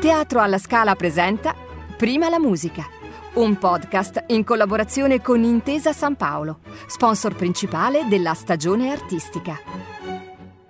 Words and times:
Teatro 0.00 0.40
alla 0.40 0.56
Scala 0.56 0.94
presenta 0.94 1.54
Prima 1.98 2.30
la 2.30 2.38
musica, 2.38 2.88
un 3.34 3.58
podcast 3.58 4.24
in 4.28 4.44
collaborazione 4.44 5.20
con 5.20 5.42
Intesa 5.42 5.92
San 5.92 6.16
Paolo, 6.16 6.60
sponsor 6.86 7.36
principale 7.36 8.08
della 8.08 8.32
stagione 8.32 8.92
artistica. 8.92 9.58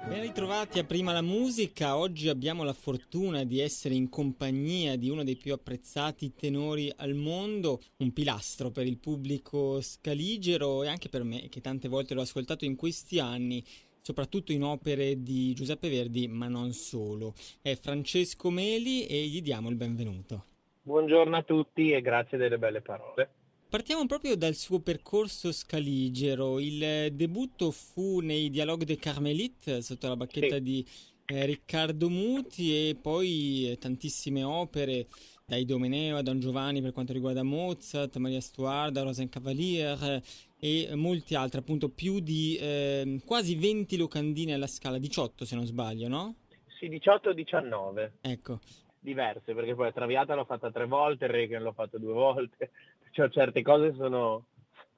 Ben 0.08 0.22
ritrovati 0.22 0.80
a 0.80 0.84
Prima 0.84 1.12
la 1.12 1.22
musica, 1.22 1.96
oggi 1.96 2.28
abbiamo 2.28 2.64
la 2.64 2.72
fortuna 2.72 3.44
di 3.44 3.60
essere 3.60 3.94
in 3.94 4.08
compagnia 4.08 4.96
di 4.96 5.08
uno 5.08 5.22
dei 5.22 5.36
più 5.36 5.52
apprezzati 5.52 6.34
tenori 6.34 6.92
al 6.96 7.14
mondo, 7.14 7.80
un 7.98 8.12
pilastro 8.12 8.72
per 8.72 8.84
il 8.84 8.98
pubblico 8.98 9.80
scaligero 9.80 10.82
e 10.82 10.88
anche 10.88 11.08
per 11.08 11.22
me 11.22 11.48
che 11.48 11.60
tante 11.60 11.86
volte 11.86 12.14
l'ho 12.14 12.22
ascoltato 12.22 12.64
in 12.64 12.74
questi 12.74 13.20
anni 13.20 13.64
soprattutto 14.00 14.52
in 14.52 14.62
opere 14.62 15.22
di 15.22 15.52
Giuseppe 15.54 15.88
Verdi, 15.88 16.28
ma 16.28 16.48
non 16.48 16.72
solo. 16.72 17.34
È 17.60 17.74
Francesco 17.74 18.50
Meli 18.50 19.06
e 19.06 19.26
gli 19.26 19.42
diamo 19.42 19.68
il 19.68 19.76
benvenuto. 19.76 20.44
Buongiorno 20.82 21.36
a 21.36 21.42
tutti 21.42 21.90
e 21.90 22.00
grazie 22.00 22.38
delle 22.38 22.58
belle 22.58 22.80
parole. 22.80 23.30
Partiamo 23.68 24.04
proprio 24.06 24.36
dal 24.36 24.54
suo 24.54 24.80
percorso 24.80 25.52
scaligero. 25.52 26.58
Il 26.58 27.12
debutto 27.12 27.70
fu 27.70 28.18
nei 28.18 28.50
Dialogue 28.50 28.84
de 28.84 28.96
Carmelite 28.96 29.80
sotto 29.82 30.08
la 30.08 30.16
bacchetta 30.16 30.56
sì. 30.56 30.62
di 30.62 30.86
eh, 31.26 31.46
Riccardo 31.46 32.10
Muti 32.10 32.88
e 32.88 32.96
poi 33.00 33.76
tantissime 33.78 34.42
opere 34.42 35.06
dai 35.46 35.64
Domeneo 35.64 36.16
a 36.16 36.22
Don 36.22 36.40
Giovanni 36.40 36.82
per 36.82 36.92
quanto 36.92 37.12
riguarda 37.12 37.44
Mozart, 37.44 38.16
Maria 38.16 38.40
Stuarda, 38.40 39.02
Rosencavalier 39.02 40.20
e 40.60 40.94
molti 40.94 41.34
altri, 41.34 41.58
appunto 41.58 41.88
più 41.88 42.20
di 42.20 42.56
eh, 42.60 43.20
quasi 43.24 43.56
20 43.56 43.96
locandine 43.96 44.54
alla 44.54 44.66
scala, 44.66 44.98
18 44.98 45.44
se 45.44 45.56
non 45.56 45.64
sbaglio, 45.64 46.06
no? 46.06 46.34
Sì, 46.78 46.88
18 46.88 47.32
19. 47.32 48.12
Ecco. 48.20 48.60
Diverse, 48.98 49.54
perché 49.54 49.74
poi 49.74 49.86
la 49.86 49.92
Traviata 49.92 50.34
l'ho 50.34 50.44
fatta 50.44 50.70
tre 50.70 50.86
volte, 50.86 51.24
il 51.24 51.30
Requiem 51.30 51.62
l'ho 51.62 51.72
fatto 51.72 51.98
due 51.98 52.12
volte, 52.12 52.70
cioè 53.12 53.30
certe 53.30 53.62
cose 53.62 53.94
sono, 53.94 54.46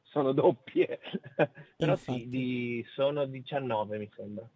sono 0.02 0.32
doppie, 0.32 0.98
però 1.76 1.94
sì, 1.96 2.28
di, 2.28 2.84
sono 2.94 3.24
19 3.24 3.98
mi 3.98 4.10
sembra. 4.14 4.48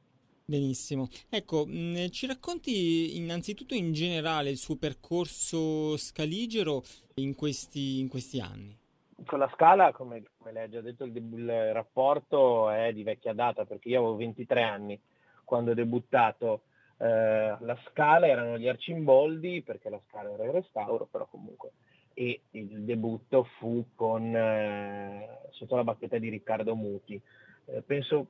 Benissimo. 0.44 1.08
Ecco, 1.28 1.66
mh, 1.66 1.72
mm, 1.72 2.06
ci 2.10 2.26
racconti 2.26 3.16
innanzitutto 3.16 3.74
in 3.74 3.92
generale 3.92 4.50
il 4.50 4.58
suo 4.58 4.76
percorso 4.76 5.96
scaligero 5.96 6.84
in 7.14 7.34
questi, 7.34 7.98
in 7.98 8.08
questi 8.08 8.38
anni? 8.40 8.76
Con 9.24 9.38
la 9.38 9.50
scala, 9.54 9.92
come, 9.92 10.22
come 10.36 10.52
lei 10.52 10.64
ha 10.64 10.68
già 10.68 10.80
detto, 10.80 11.04
il, 11.04 11.16
il, 11.16 11.72
rapporto 11.72 12.68
è 12.70 12.92
di 12.92 13.02
vecchia 13.02 13.32
data 13.32 13.64
perché 13.64 13.88
io 13.88 14.00
avevo 14.00 14.16
23 14.16 14.62
anni 14.62 15.00
quando 15.44 15.70
ho 15.70 15.74
debuttato. 15.74 16.62
Eh, 16.98 17.56
la 17.58 17.78
scala 17.88 18.26
erano 18.26 18.58
gli 18.58 18.68
arcimboldi 18.68 19.62
perché 19.62 19.88
la 19.88 20.00
scala 20.08 20.30
era 20.32 20.44
in 20.44 20.52
restauro, 20.52 21.06
però 21.10 21.26
comunque. 21.26 21.72
E 22.12 22.42
il 22.50 22.84
debutto 22.84 23.44
fu 23.58 23.86
con, 23.94 24.34
eh, 24.34 25.48
sotto 25.50 25.76
la 25.76 25.84
bacchetta 25.84 26.18
di 26.18 26.28
Riccardo 26.28 26.74
Muti 26.74 27.20
eh, 27.66 27.82
penso 27.82 28.28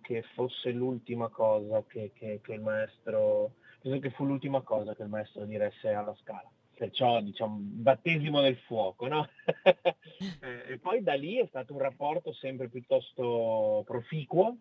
che 0.00 0.22
fosse 0.34 0.70
l'ultima 0.70 1.28
cosa 1.28 1.84
che, 1.86 2.10
che, 2.14 2.40
che, 2.42 2.52
il 2.54 2.60
maestro, 2.60 3.52
penso 3.80 4.00
che 4.00 4.10
fu 4.10 4.24
l'ultima 4.24 4.62
cosa 4.62 4.94
che 4.94 5.02
il 5.02 5.08
maestro 5.08 5.44
diresse 5.44 5.90
alla 5.92 6.14
scala. 6.20 6.50
Perciò, 6.78 7.20
diciamo, 7.20 7.56
battesimo 7.58 8.40
del 8.40 8.56
fuoco, 8.58 9.08
no? 9.08 9.28
Eh, 10.40 10.72
e 10.72 10.78
poi 10.78 11.02
da 11.02 11.14
lì 11.14 11.38
è 11.38 11.46
stato 11.46 11.72
un 11.74 11.78
rapporto 11.78 12.32
sempre 12.32 12.68
piuttosto 12.68 13.82
proficuo. 13.84 14.56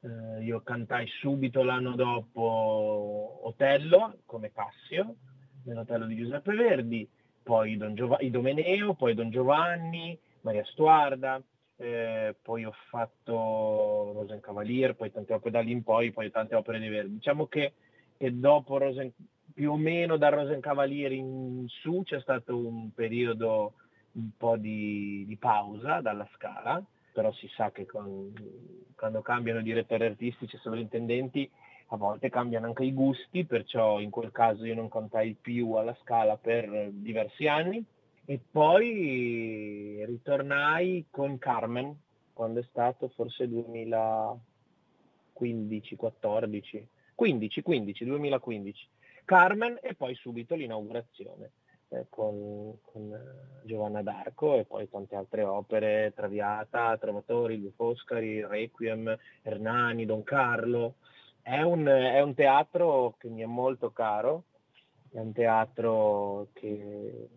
Eh, 0.00 0.44
io 0.44 0.60
cantai 0.62 1.06
subito 1.06 1.62
l'anno 1.62 1.94
dopo 1.94 3.40
Otello 3.44 4.18
come 4.26 4.52
Cassio, 4.52 5.16
nell'Otello 5.64 6.06
di 6.06 6.16
Giuseppe 6.16 6.54
Verdi, 6.54 7.08
poi 7.42 7.76
Don 7.78 7.94
Giov- 7.94 8.20
Idomeneo, 8.20 8.94
poi 8.94 9.14
Don 9.14 9.30
Giovanni, 9.30 10.18
Maria 10.42 10.64
Stuarda, 10.64 11.42
eh, 11.76 12.36
poi 12.42 12.64
ho 12.64 12.74
fatto 12.90 14.12
Rosencavalier, 14.14 14.94
poi 14.94 15.10
tante 15.10 15.32
opere 15.32 15.50
da 15.50 15.60
lì 15.60 15.72
in 15.72 15.82
poi, 15.82 16.12
poi 16.12 16.30
tante 16.30 16.54
opere 16.54 16.78
di 16.78 16.88
Verdi. 16.88 17.14
Diciamo 17.14 17.46
che, 17.46 17.72
che 18.18 18.38
dopo 18.38 18.76
Rosen, 18.76 19.10
più 19.52 19.72
o 19.72 19.76
meno 19.76 20.16
da 20.16 20.28
Rosencavalier 20.28 21.12
in 21.12 21.66
su 21.68 22.02
c'è 22.04 22.20
stato 22.20 22.56
un 22.56 22.92
periodo 22.92 23.74
un 24.12 24.30
po' 24.36 24.56
di, 24.56 25.24
di 25.26 25.36
pausa 25.36 26.00
dalla 26.00 26.28
scala, 26.34 26.82
però 27.12 27.32
si 27.32 27.48
sa 27.54 27.70
che 27.70 27.86
con, 27.86 28.32
quando 28.96 29.22
cambiano 29.22 29.60
direttori 29.60 30.04
artistici 30.04 30.56
e 30.56 30.60
sovrintendenti 30.60 31.48
a 31.92 31.96
volte 31.96 32.30
cambiano 32.30 32.66
anche 32.66 32.84
i 32.84 32.92
gusti, 32.92 33.44
perciò 33.44 33.98
in 33.98 34.10
quel 34.10 34.30
caso 34.30 34.64
io 34.64 34.76
non 34.76 34.88
cantai 34.88 35.36
più 35.40 35.72
alla 35.72 35.96
scala 36.02 36.36
per 36.36 36.90
diversi 36.92 37.48
anni 37.48 37.84
e 38.24 38.38
poi 38.50 40.00
ritornai 40.06 41.06
con 41.10 41.36
Carmen 41.38 41.92
quando 42.32 42.60
è 42.60 42.64
stato 42.70 43.08
forse 43.08 43.48
2015, 43.48 45.96
14, 45.96 46.88
15, 47.14 47.62
15, 47.62 48.04
2015. 48.04 48.88
Carmen 49.30 49.78
e 49.80 49.94
poi 49.94 50.12
subito 50.16 50.56
l'inaugurazione 50.56 51.52
eh, 51.90 52.06
con, 52.08 52.76
con 52.82 53.12
eh, 53.14 53.64
Giovanna 53.64 54.02
d'Arco 54.02 54.56
e 54.56 54.64
poi 54.64 54.88
tante 54.88 55.14
altre 55.14 55.44
opere, 55.44 56.12
Traviata, 56.16 56.98
Trovatori, 56.98 57.60
Lu 57.60 57.70
Foscari, 57.76 58.44
Requiem, 58.44 59.16
Hernani, 59.42 60.04
Don 60.04 60.24
Carlo. 60.24 60.96
È 61.40 61.62
un, 61.62 61.86
è 61.86 62.20
un 62.20 62.34
teatro 62.34 63.14
che 63.18 63.28
mi 63.28 63.42
è 63.42 63.46
molto 63.46 63.92
caro, 63.92 64.46
è 65.12 65.20
un 65.20 65.32
teatro 65.32 66.48
che 66.52 67.28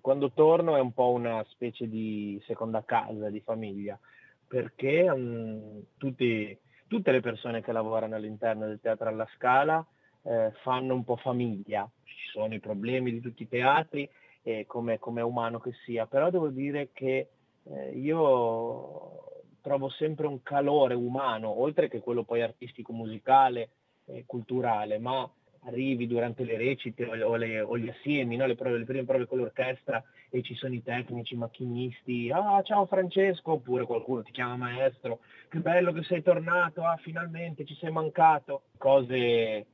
quando 0.00 0.32
torno 0.32 0.74
è 0.74 0.80
un 0.80 0.92
po' 0.92 1.10
una 1.10 1.44
specie 1.50 1.88
di 1.88 2.42
seconda 2.48 2.82
casa, 2.84 3.30
di 3.30 3.40
famiglia, 3.42 3.96
perché 4.44 5.08
um, 5.08 5.84
tutti, 5.98 6.58
tutte 6.88 7.12
le 7.12 7.20
persone 7.20 7.62
che 7.62 7.70
lavorano 7.70 8.16
all'interno 8.16 8.66
del 8.66 8.80
Teatro 8.80 9.08
alla 9.08 9.28
Scala 9.36 9.86
eh, 10.22 10.52
fanno 10.62 10.94
un 10.94 11.04
po' 11.04 11.16
famiglia, 11.16 11.88
ci 12.04 12.28
sono 12.32 12.54
i 12.54 12.60
problemi 12.60 13.12
di 13.12 13.20
tutti 13.20 13.42
i 13.42 13.48
teatri, 13.48 14.08
eh, 14.42 14.64
come, 14.66 14.98
come 14.98 15.22
umano 15.22 15.60
che 15.60 15.72
sia, 15.84 16.06
però 16.06 16.30
devo 16.30 16.48
dire 16.48 16.90
che 16.92 17.28
eh, 17.64 17.90
io 17.90 19.22
trovo 19.60 19.88
sempre 19.88 20.26
un 20.26 20.42
calore 20.42 20.94
umano, 20.94 21.60
oltre 21.60 21.88
che 21.88 22.00
quello 22.00 22.24
poi 22.24 22.42
artistico, 22.42 22.92
musicale, 22.92 23.70
eh, 24.06 24.24
culturale, 24.26 24.98
ma 24.98 25.28
arrivi 25.64 26.08
durante 26.08 26.42
le 26.42 26.56
recite 26.56 27.04
o, 27.04 27.36
le, 27.36 27.60
o 27.60 27.78
gli 27.78 27.88
assiemi, 27.88 28.36
no? 28.36 28.46
le, 28.46 28.56
prove, 28.56 28.78
le, 28.78 28.84
prime 28.84 29.04
prove 29.04 29.26
con 29.26 29.38
l'orchestra 29.38 30.02
e 30.28 30.42
ci 30.42 30.54
sono 30.56 30.74
i 30.74 30.82
tecnici, 30.82 31.34
i 31.34 31.36
macchinisti, 31.36 32.30
ah 32.32 32.60
ciao 32.62 32.86
Francesco, 32.86 33.52
oppure 33.52 33.84
qualcuno 33.84 34.22
ti 34.22 34.32
chiama 34.32 34.56
maestro, 34.56 35.20
che 35.48 35.60
bello 35.60 35.92
che 35.92 36.02
sei 36.02 36.22
tornato, 36.22 36.82
ah 36.84 36.96
finalmente 36.96 37.64
ci 37.64 37.76
sei 37.76 37.92
mancato, 37.92 38.62
cose 38.76 39.66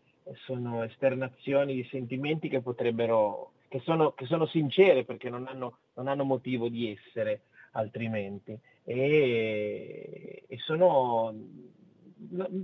sono 0.45 0.83
esternazioni 0.83 1.75
di 1.75 1.87
sentimenti 1.91 2.49
che 2.49 2.61
potrebbero, 2.61 3.53
che 3.69 3.81
sono, 3.81 4.13
che 4.13 4.27
sono 4.27 4.47
sincere 4.47 5.05
perché 5.05 5.31
non 5.31 5.47
hanno, 5.47 5.79
non 5.95 6.09
hanno 6.09 6.25
motivo 6.25 6.69
di 6.69 6.91
essere 6.91 7.43
altrimenti. 7.73 8.59
E, 8.85 10.45
e 10.47 10.59
sono 10.59 11.35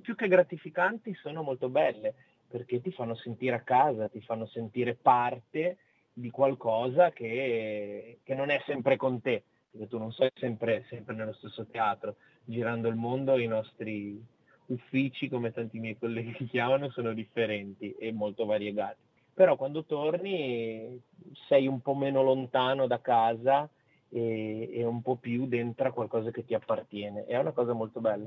più 0.02 0.14
che 0.14 0.28
gratificanti 0.28 1.14
sono 1.14 1.42
molto 1.42 1.68
belle 1.68 2.14
perché 2.48 2.80
ti 2.80 2.90
fanno 2.92 3.14
sentire 3.14 3.56
a 3.56 3.60
casa, 3.60 4.08
ti 4.08 4.20
fanno 4.20 4.46
sentire 4.46 4.94
parte 4.94 5.78
di 6.12 6.30
qualcosa 6.30 7.10
che, 7.10 8.20
che 8.22 8.34
non 8.34 8.50
è 8.50 8.62
sempre 8.64 8.96
con 8.96 9.20
te, 9.20 9.42
perché 9.70 9.88
tu 9.88 9.98
non 9.98 10.12
sei 10.12 10.30
sempre, 10.34 10.84
sempre 10.88 11.14
nello 11.14 11.32
stesso 11.32 11.66
teatro, 11.66 12.16
girando 12.44 12.88
il 12.88 12.94
mondo 12.94 13.38
i 13.38 13.46
nostri 13.46 14.24
uffici, 14.66 15.28
come 15.28 15.52
tanti 15.52 15.78
miei 15.78 15.98
colleghi 15.98 16.36
li 16.38 16.48
chiamano, 16.48 16.90
sono 16.90 17.12
differenti 17.12 17.94
e 17.98 18.12
molto 18.12 18.44
variegati. 18.44 19.02
Però 19.34 19.56
quando 19.56 19.84
torni 19.84 21.00
sei 21.48 21.66
un 21.66 21.80
po' 21.80 21.94
meno 21.94 22.22
lontano 22.22 22.86
da 22.86 23.00
casa 23.00 23.68
e, 24.08 24.70
e 24.72 24.84
un 24.84 25.02
po' 25.02 25.16
più 25.16 25.46
dentro 25.46 25.88
a 25.88 25.92
qualcosa 25.92 26.30
che 26.30 26.44
ti 26.44 26.54
appartiene. 26.54 27.24
È 27.26 27.36
una 27.36 27.50
cosa 27.50 27.72
molto 27.72 28.00
bella. 28.00 28.26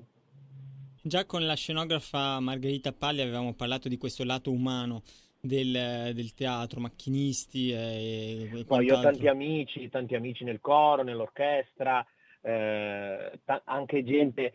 Già 1.02 1.26
con 1.26 1.46
la 1.46 1.56
scenografa 1.56 2.40
Margherita 2.42 2.92
Palli 2.92 3.22
avevamo 3.22 3.54
parlato 3.54 3.88
di 3.88 3.98
questo 3.98 4.26
lato 4.26 4.52
umano 4.52 5.04
del, 5.40 6.12
del 6.14 6.34
teatro, 6.34 6.82
macchinisti 6.82 7.72
e, 7.72 8.50
e 8.54 8.66
Poi 8.66 8.86
io 8.86 8.98
ho 8.98 9.02
tanti 9.02 9.28
amici, 9.28 9.88
tanti 9.90 10.16
amici 10.16 10.44
nel 10.44 10.60
coro, 10.60 11.04
nell'orchestra, 11.04 12.06
eh, 12.42 13.40
t- 13.46 13.62
anche 13.64 14.04
gente, 14.04 14.54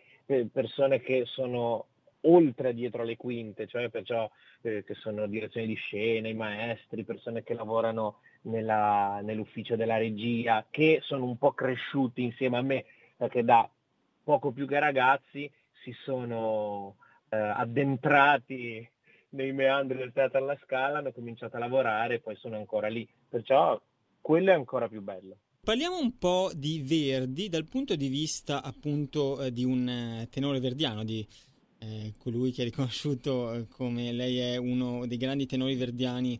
persone 0.50 1.00
che 1.00 1.24
sono 1.26 1.86
oltre 2.22 2.74
dietro 2.74 3.02
le 3.04 3.16
quinte, 3.16 3.66
cioè 3.66 3.88
perciò 3.88 4.30
eh, 4.62 4.84
che 4.84 4.94
sono 4.94 5.26
direzioni 5.26 5.66
di 5.66 5.74
scena, 5.74 6.28
i 6.28 6.34
maestri, 6.34 7.04
persone 7.04 7.42
che 7.42 7.54
lavorano 7.54 8.20
nella, 8.42 9.20
nell'ufficio 9.22 9.76
della 9.76 9.96
regia, 9.96 10.66
che 10.70 11.00
sono 11.02 11.24
un 11.24 11.36
po' 11.36 11.52
cresciuti 11.52 12.22
insieme 12.22 12.58
a 12.58 12.62
me, 12.62 12.84
perché 13.16 13.44
da 13.44 13.68
poco 14.22 14.52
più 14.52 14.66
che 14.66 14.78
ragazzi 14.78 15.50
si 15.82 15.92
sono 16.04 16.96
eh, 17.28 17.36
addentrati 17.36 18.88
nei 19.30 19.52
meandri 19.52 19.98
del 19.98 20.12
teatro 20.12 20.38
alla 20.38 20.58
Scala, 20.62 20.98
hanno 20.98 21.12
cominciato 21.12 21.56
a 21.56 21.60
lavorare 21.60 22.14
e 22.14 22.20
poi 22.20 22.36
sono 22.36 22.56
ancora 22.56 22.88
lì. 22.88 23.08
Perciò 23.28 23.80
quello 24.20 24.50
è 24.50 24.54
ancora 24.54 24.88
più 24.88 25.00
bello. 25.00 25.36
Parliamo 25.64 25.96
un 25.96 26.18
po' 26.18 26.50
di 26.56 26.80
Verdi 26.80 27.48
dal 27.48 27.66
punto 27.66 27.94
di 27.94 28.08
vista 28.08 28.64
appunto 28.64 29.40
eh, 29.40 29.52
di 29.52 29.62
un 29.62 29.88
eh, 29.88 30.28
tenore 30.28 30.58
verdiano, 30.58 31.04
di 31.04 31.24
eh, 31.78 32.14
colui 32.18 32.50
che 32.50 32.62
è 32.62 32.64
riconosciuto 32.64 33.52
eh, 33.52 33.68
come 33.68 34.10
lei 34.10 34.38
è 34.38 34.56
uno 34.56 35.06
dei 35.06 35.16
grandi 35.16 35.46
tenori 35.46 35.76
verdiani 35.76 36.36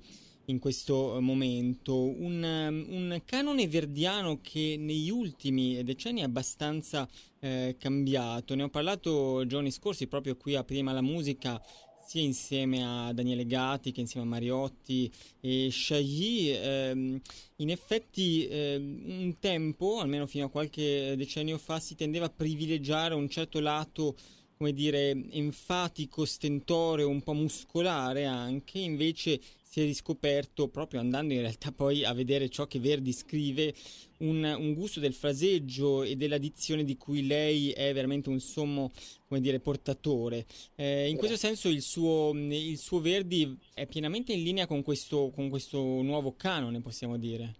in 0.47 0.59
questo 0.59 1.19
momento, 1.21 2.03
un, 2.03 2.43
um, 2.43 2.85
un, 2.89 3.23
canone 3.25 3.69
verdiano 3.69 4.41
che 4.43 4.75
negli 4.77 5.09
ultimi 5.09 5.85
decenni 5.85 6.23
è 6.23 6.25
abbastanza 6.25 7.09
eh, 7.39 7.77
cambiato. 7.79 8.57
Ne 8.57 8.65
ho 8.65 8.71
parlato 8.71 9.47
giorni 9.47 9.71
scorsi 9.71 10.09
proprio 10.09 10.37
qui 10.37 10.57
a 10.57 10.65
Prima 10.65 10.91
la 10.91 11.01
Musica 11.01 11.63
sia 12.12 12.20
insieme 12.20 12.85
a 12.85 13.11
Daniele 13.14 13.47
Gatti 13.47 13.91
che 13.91 14.00
insieme 14.00 14.26
a 14.26 14.29
Mariotti 14.29 15.11
e 15.41 15.69
Chailly. 15.70 16.50
Ehm, 16.50 17.20
in 17.56 17.70
effetti 17.70 18.47
ehm, 18.47 19.03
un 19.06 19.38
tempo, 19.38 19.99
almeno 19.99 20.26
fino 20.26 20.44
a 20.44 20.50
qualche 20.50 21.14
decennio 21.17 21.56
fa, 21.56 21.81
si 21.81 21.94
tendeva 21.94 22.26
a 22.26 22.31
privilegiare 22.31 23.14
un 23.14 23.31
certo 23.31 23.61
lato 23.61 24.14
come 24.59 24.75
dire, 24.75 25.11
enfatico, 25.31 26.26
stentoreo, 26.26 27.09
un 27.09 27.23
po' 27.23 27.32
muscolare 27.32 28.26
anche, 28.26 28.79
invece 28.79 29.41
si 29.73 29.81
è 29.81 29.85
riscoperto, 29.85 30.69
proprio 30.69 31.01
andando 31.01 31.33
in 31.33 31.41
realtà 31.41 31.73
poi 31.73 32.05
a 32.05 32.13
vedere 32.13 32.51
ciò 32.51 32.67
che 32.67 32.79
Verdi 32.79 33.11
scrive, 33.11 33.73
un, 34.19 34.45
un 34.45 34.75
gusto 34.75 35.01
del 35.01 35.15
fraseggio 35.15 36.03
e 36.03 36.15
della 36.15 36.37
dizione 36.37 36.85
di 36.85 36.99
cui 36.99 37.27
lei 37.27 37.71
è 37.71 37.91
veramente 37.95 38.29
un 38.29 38.39
sommo 38.39 38.91
come 39.27 39.41
dire, 39.41 39.61
portatore. 39.61 40.45
Eh, 40.77 41.09
in 41.09 41.17
questo 41.17 41.39
senso 41.39 41.71
il 41.71 41.81
suo, 41.81 42.33
il 42.35 42.77
suo, 42.77 43.01
Verdi 43.01 43.59
è 43.73 43.87
pienamente 43.87 44.35
in 44.35 44.43
linea 44.43 44.67
con 44.67 44.83
questo, 44.83 45.31
con 45.31 45.49
questo 45.49 45.81
nuovo 45.81 46.35
canone, 46.37 46.83
possiamo 46.83 47.17
dire. 47.17 47.55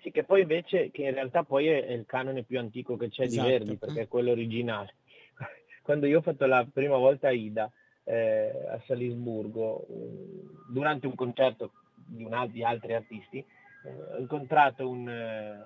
Sì, 0.00 0.10
che 0.10 0.24
poi 0.24 0.40
invece, 0.40 0.90
che 0.90 1.02
in 1.02 1.12
realtà 1.12 1.42
poi 1.42 1.66
è 1.66 1.92
il 1.92 2.06
canone 2.06 2.44
più 2.44 2.58
antico 2.58 2.96
che 2.96 3.10
c'è 3.10 3.24
esatto. 3.24 3.46
di 3.46 3.52
Verdi, 3.52 3.76
perché 3.76 4.00
è 4.00 4.08
quello 4.08 4.30
originale. 4.30 4.94
Quando 5.82 6.06
io 6.06 6.20
ho 6.20 6.22
fatto 6.22 6.46
la 6.46 6.66
prima 6.72 6.96
volta 6.96 7.30
Ida, 7.30 7.70
eh, 8.04 8.52
a 8.70 8.80
Salisburgo 8.86 9.86
durante 10.68 11.06
un 11.06 11.14
concerto 11.14 11.72
di, 11.94 12.24
una, 12.24 12.46
di 12.46 12.64
altri 12.64 12.94
artisti 12.94 13.44
eh, 13.84 14.14
ho 14.14 14.18
incontrato 14.18 14.88
un, 14.88 15.08
eh, 15.08 15.64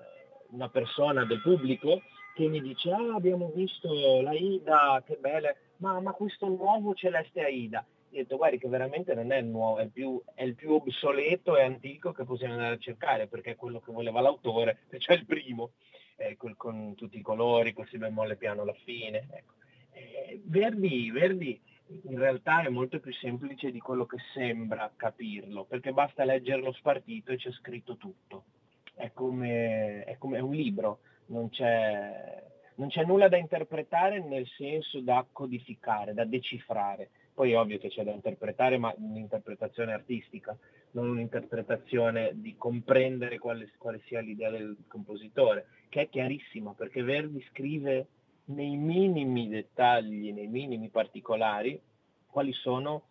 una 0.49 0.69
persona 0.69 1.25
del 1.25 1.41
pubblico 1.41 2.01
che 2.33 2.47
mi 2.47 2.61
dice 2.61 2.91
ah 2.91 3.15
abbiamo 3.15 3.51
visto 3.53 4.21
la 4.21 4.33
Ida, 4.33 5.03
che 5.05 5.17
bella, 5.19 5.53
ma, 5.77 5.99
ma 5.99 6.11
questo 6.11 6.47
nuovo 6.47 6.93
celeste 6.93 7.43
Aida. 7.43 7.85
Io 8.11 8.19
ho 8.19 8.23
detto 8.23 8.37
guardi 8.37 8.57
che 8.57 8.69
veramente 8.69 9.13
non 9.13 9.31
è 9.31 9.37
il 9.37 9.47
nuovo, 9.47 9.79
è 9.79 9.83
il, 9.83 9.91
più, 9.91 10.21
è 10.33 10.43
il 10.43 10.55
più 10.55 10.73
obsoleto 10.73 11.57
e 11.57 11.63
antico 11.63 12.11
che 12.11 12.23
possiamo 12.23 12.53
andare 12.53 12.75
a 12.75 12.79
cercare 12.79 13.27
perché 13.27 13.51
è 13.51 13.55
quello 13.55 13.79
che 13.79 13.91
voleva 13.91 14.21
l'autore, 14.21 14.79
cioè 14.97 15.15
il 15.15 15.25
primo, 15.25 15.71
eh, 16.15 16.37
con, 16.37 16.95
tutti 16.95 17.17
i 17.17 17.21
colori, 17.21 17.73
col 17.73 17.87
si 17.87 17.97
bemolle 17.97 18.35
piano 18.35 18.61
alla 18.61 18.75
fine. 18.85 19.27
Ecco. 19.31 19.53
Eh, 19.91 20.41
Verdi, 20.45 21.11
Verdi 21.11 21.59
in 21.89 22.17
realtà 22.17 22.63
è 22.63 22.69
molto 22.69 22.99
più 22.99 23.13
semplice 23.13 23.71
di 23.71 23.79
quello 23.79 24.05
che 24.05 24.17
sembra 24.33 24.91
capirlo, 24.95 25.65
perché 25.65 25.93
basta 25.93 26.25
leggere 26.25 26.61
lo 26.61 26.73
spartito 26.73 27.31
e 27.31 27.37
c'è 27.37 27.51
scritto 27.51 27.97
tutto. 27.97 28.45
È 28.93 29.11
come, 29.13 30.03
è 30.03 30.17
come 30.17 30.39
un 30.39 30.53
libro, 30.53 30.99
non 31.27 31.49
c'è, 31.49 32.43
non 32.75 32.89
c'è 32.89 33.05
nulla 33.05 33.27
da 33.27 33.37
interpretare 33.37 34.19
nel 34.21 34.47
senso 34.57 34.99
da 35.01 35.25
codificare, 35.31 36.13
da 36.13 36.25
decifrare. 36.25 37.09
Poi 37.33 37.51
è 37.51 37.57
ovvio 37.57 37.77
che 37.77 37.89
c'è 37.89 38.03
da 38.03 38.11
interpretare, 38.11 38.77
ma 38.77 38.93
un'interpretazione 38.97 39.93
artistica, 39.93 40.57
non 40.91 41.09
un'interpretazione 41.09 42.31
di 42.33 42.55
comprendere 42.57 43.37
quale, 43.37 43.71
quale 43.77 44.01
sia 44.07 44.21
l'idea 44.21 44.49
del 44.49 44.75
compositore, 44.87 45.67
che 45.89 46.01
è 46.01 46.09
chiarissima, 46.09 46.73
perché 46.73 47.03
Verdi 47.03 47.45
scrive 47.51 48.07
nei 48.47 48.75
minimi 48.75 49.47
dettagli, 49.49 50.31
nei 50.31 50.47
minimi 50.47 50.89
particolari, 50.89 51.79
quali 52.27 52.53
sono, 52.53 53.07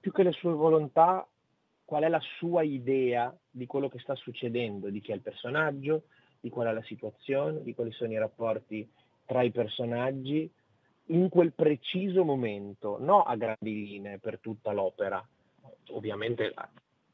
più 0.00 0.12
che 0.12 0.22
le 0.22 0.32
sue 0.32 0.52
volontà, 0.52 1.26
qual 1.84 2.02
è 2.02 2.08
la 2.08 2.20
sua 2.38 2.62
idea 2.62 3.34
di 3.50 3.66
quello 3.66 3.88
che 3.88 3.98
sta 3.98 4.14
succedendo, 4.14 4.90
di 4.90 5.00
chi 5.00 5.12
è 5.12 5.14
il 5.14 5.20
personaggio, 5.20 6.04
di 6.40 6.50
qual 6.50 6.68
è 6.68 6.72
la 6.72 6.82
situazione, 6.82 7.62
di 7.62 7.74
quali 7.74 7.92
sono 7.92 8.12
i 8.12 8.18
rapporti 8.18 8.88
tra 9.24 9.42
i 9.42 9.50
personaggi 9.50 10.50
in 11.08 11.28
quel 11.28 11.52
preciso 11.52 12.24
momento, 12.24 12.98
no 12.98 13.22
a 13.22 13.36
grandi 13.36 13.86
linee 13.86 14.18
per 14.18 14.38
tutta 14.40 14.72
l'opera. 14.72 15.26
Ovviamente 15.90 16.54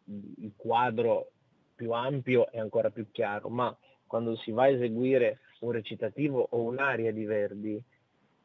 il 0.04 0.52
quadro 0.56 1.30
più 1.74 1.92
ampio 1.92 2.50
è 2.50 2.58
ancora 2.58 2.90
più 2.90 3.10
chiaro, 3.10 3.48
ma 3.48 3.76
quando 4.06 4.36
si 4.36 4.50
va 4.50 4.64
a 4.64 4.68
eseguire 4.68 5.40
un 5.60 5.72
recitativo 5.72 6.46
o 6.50 6.62
un'aria 6.62 7.12
di 7.12 7.24
Verdi, 7.24 7.82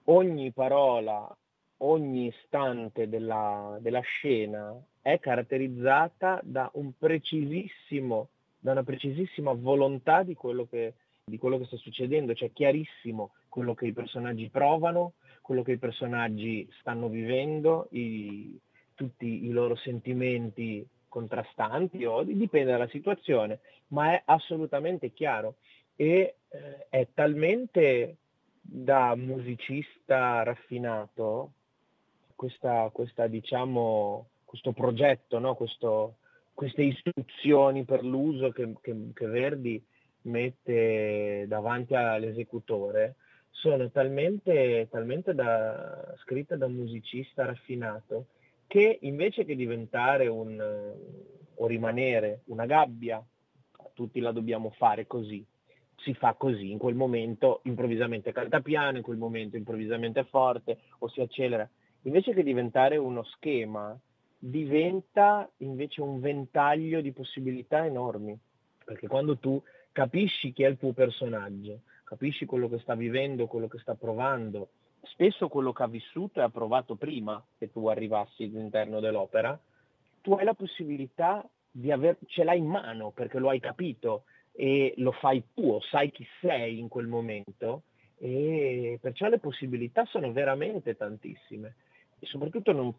ogni 0.05 0.51
parola, 0.51 1.35
ogni 1.77 2.27
istante 2.27 3.09
della, 3.09 3.77
della 3.81 4.01
scena 4.01 4.75
è 5.01 5.19
caratterizzata 5.19 6.39
da, 6.43 6.69
un 6.73 6.97
precisissimo, 6.97 8.29
da 8.59 8.71
una 8.71 8.83
precisissima 8.83 9.53
volontà 9.53 10.23
di 10.23 10.33
quello, 10.33 10.67
che, 10.67 10.93
di 11.23 11.37
quello 11.37 11.57
che 11.57 11.65
sta 11.65 11.77
succedendo, 11.77 12.33
cioè 12.33 12.51
chiarissimo 12.51 13.33
quello 13.49 13.73
che 13.73 13.85
i 13.85 13.93
personaggi 13.93 14.49
provano, 14.49 15.13
quello 15.41 15.61
che 15.61 15.73
i 15.73 15.77
personaggi 15.77 16.67
stanno 16.79 17.07
vivendo, 17.07 17.87
i, 17.91 18.59
tutti 18.95 19.45
i 19.45 19.49
loro 19.51 19.75
sentimenti 19.75 20.85
contrastanti 21.07 22.03
o 22.03 22.23
dipende 22.23 22.71
dalla 22.71 22.89
situazione, 22.89 23.59
ma 23.87 24.13
è 24.13 24.21
assolutamente 24.25 25.13
chiaro 25.13 25.55
e 25.95 26.35
eh, 26.49 26.85
è 26.89 27.07
talmente 27.13 28.17
da 28.61 29.15
musicista 29.15 30.43
raffinato 30.43 31.51
questa, 32.35 32.89
questa 32.91 33.27
diciamo, 33.27 34.27
questo 34.43 34.71
progetto, 34.71 35.39
no? 35.39 35.55
questo, 35.55 36.17
queste 36.53 36.83
istruzioni 36.83 37.85
per 37.85 38.03
l'uso 38.03 38.51
che, 38.51 38.73
che, 38.81 38.95
che, 39.13 39.25
Verdi 39.27 39.83
mette 40.23 41.45
davanti 41.47 41.95
all'esecutore 41.95 43.15
sono 43.49 43.89
talmente, 43.89 44.87
talmente 44.89 45.33
da, 45.33 46.13
scritte 46.17 46.57
da 46.57 46.67
musicista 46.67 47.45
raffinato 47.45 48.27
che 48.67 48.97
invece 49.01 49.45
che 49.45 49.55
diventare 49.55 50.27
un, 50.27 50.61
o 51.55 51.67
rimanere 51.67 52.41
una 52.45 52.65
gabbia, 52.65 53.23
tutti 53.93 54.19
la 54.19 54.31
dobbiamo 54.31 54.71
fare 54.71 55.07
così, 55.07 55.45
si 55.97 56.13
fa 56.13 56.33
così, 56.33 56.71
in 56.71 56.77
quel 56.77 56.95
momento 56.95 57.61
improvvisamente 57.63 58.31
canta 58.31 58.61
piano, 58.61 58.97
in 58.97 59.03
quel 59.03 59.17
momento 59.17 59.57
improvvisamente 59.57 60.23
forte 60.25 60.79
o 60.99 61.07
si 61.07 61.21
accelera. 61.21 61.67
Invece 62.03 62.33
che 62.33 62.43
diventare 62.43 62.97
uno 62.97 63.23
schema, 63.23 63.97
diventa 64.37 65.49
invece 65.57 66.01
un 66.01 66.19
ventaglio 66.19 67.01
di 67.01 67.11
possibilità 67.11 67.85
enormi, 67.85 68.37
perché 68.83 69.07
quando 69.07 69.37
tu 69.37 69.61
capisci 69.91 70.53
chi 70.53 70.63
è 70.63 70.67
il 70.67 70.77
tuo 70.77 70.93
personaggio, 70.93 71.81
capisci 72.03 72.45
quello 72.45 72.69
che 72.69 72.79
sta 72.79 72.93
vivendo, 72.93 73.47
quello 73.47 73.67
che 73.67 73.79
sta 73.79 73.95
provando, 73.95 74.69
spesso 75.01 75.47
quello 75.47 75.73
che 75.73 75.83
ha 75.83 75.87
vissuto 75.87 76.39
e 76.39 76.43
ha 76.43 76.49
provato 76.49 76.95
prima 76.95 77.43
che 77.57 77.71
tu 77.71 77.87
arrivassi 77.87 78.43
all'interno 78.43 78.99
dell'opera, 78.99 79.59
tu 80.21 80.33
hai 80.33 80.45
la 80.45 80.53
possibilità 80.53 81.47
di 81.71 81.91
aver, 81.91 82.17
ce 82.27 82.43
l'hai 82.43 82.59
in 82.59 82.67
mano 82.67 83.11
perché 83.11 83.39
lo 83.39 83.49
hai 83.49 83.59
capito 83.59 84.23
e 84.55 84.93
lo 84.97 85.11
fai 85.11 85.43
tuo, 85.53 85.81
sai 85.81 86.11
chi 86.11 86.25
sei 86.41 86.79
in 86.79 86.87
quel 86.87 87.07
momento 87.07 87.83
e 88.17 88.97
perciò 89.01 89.27
le 89.27 89.39
possibilità 89.39 90.05
sono 90.05 90.31
veramente 90.31 90.95
tantissime 90.95 91.75
e 92.19 92.25
soprattutto 92.25 92.71
non, 92.71 92.93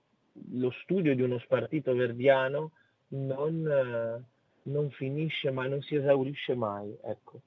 lo 0.53 0.71
studio 0.83 1.15
di 1.15 1.23
uno 1.23 1.39
spartito 1.39 1.95
verdiano 1.95 2.73
non, 3.09 4.25
non, 4.63 4.91
finisce 4.91 5.51
mai, 5.51 5.69
non 5.69 5.83
si 5.83 5.95
esaurisce 5.95 6.55
mai. 6.55 6.97
Ecco. 7.03 7.41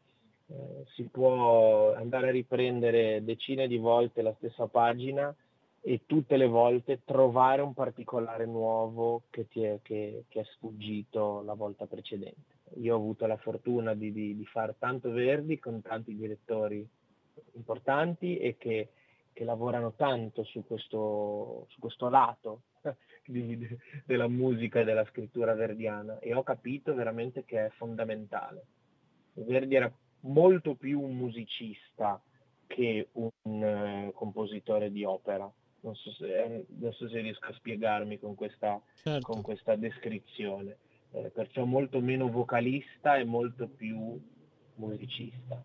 Eh, 0.48 0.86
si 0.96 1.04
può 1.04 1.94
andare 1.94 2.30
a 2.30 2.32
riprendere 2.32 3.24
decine 3.24 3.68
di 3.68 3.78
volte 3.78 4.22
la 4.22 4.34
stessa 4.38 4.68
pagina 4.68 5.34
e 5.82 6.02
tutte 6.06 6.38
le 6.38 6.48
volte 6.48 7.02
trovare 7.06 7.62
un 7.62 7.74
particolare 7.74 8.46
nuovo 8.46 9.24
che, 9.30 9.48
ti 9.48 9.64
è, 9.64 9.80
che, 9.82 10.26
che 10.28 10.40
è 10.42 10.44
sfuggito 10.44 11.42
la 11.46 11.54
volta 11.54 11.86
precedente. 11.86 12.58
Io 12.76 12.94
ho 12.94 12.98
avuto 12.98 13.26
la 13.26 13.38
fortuna 13.38 13.94
di, 13.94 14.12
di, 14.12 14.36
di 14.36 14.46
fare 14.46 14.76
tanto 14.78 15.12
Verdi 15.12 15.60
con 15.60 15.82
tanti 15.82 16.16
direttori 16.16 16.88
importanti 17.54 18.38
e 18.38 18.58
che, 18.58 18.90
che 19.34 19.44
lavorano 19.44 19.94
tanto 19.94 20.44
su 20.44 20.66
questo, 20.66 21.66
su 21.70 21.80
questo 21.80 22.10
lato 22.10 22.64
di, 23.26 23.68
della 24.06 24.28
musica 24.28 24.80
e 24.80 24.84
della 24.84 25.06
scrittura 25.06 25.54
verdiana 25.54 26.20
e 26.20 26.34
ho 26.34 26.44
capito 26.44 26.94
veramente 26.94 27.46
che 27.46 27.66
è 27.66 27.70
fondamentale. 27.70 28.66
Verdi 29.34 29.76
era 29.76 29.92
molto 30.22 30.76
più 30.76 31.02
un 31.02 31.16
musicista 31.16 32.22
che 32.68 33.10
un 33.14 33.30
uh, 33.44 34.14
compositore 34.14 34.92
di 34.92 35.04
opera 35.04 35.52
Non 35.82 35.96
so 35.96 36.12
se, 36.12 36.66
non 36.68 36.92
so 36.94 37.08
se 37.08 37.22
riesco 37.22 37.48
a 37.48 37.54
spiegarmi 37.54 38.20
con 38.20 38.36
questa, 38.36 38.82
certo. 39.02 39.32
con 39.32 39.42
questa 39.42 39.76
descrizione. 39.76 40.78
Eh, 41.12 41.32
perciò 41.34 41.66
molto 41.66 42.00
meno 42.02 42.30
vocalista 42.30 43.18
e 43.18 43.24
molto 43.24 43.68
più 43.68 44.20
musicista. 44.76 45.62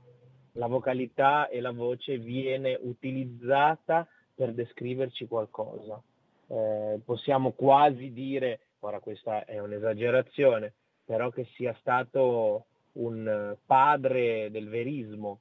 La 0.52 0.66
vocalità 0.66 1.48
e 1.48 1.60
la 1.60 1.72
voce 1.72 2.18
viene 2.18 2.78
utilizzata 2.80 4.06
per 4.34 4.52
descriverci 4.52 5.26
qualcosa. 5.26 6.00
Eh, 6.46 7.00
possiamo 7.04 7.52
quasi 7.52 8.12
dire, 8.12 8.60
ora 8.80 9.00
questa 9.00 9.44
è 9.44 9.58
un'esagerazione, 9.58 10.72
però 11.04 11.30
che 11.30 11.46
sia 11.54 11.74
stato 11.80 12.66
un 12.92 13.56
padre 13.64 14.50
del 14.50 14.68
verismo. 14.68 15.40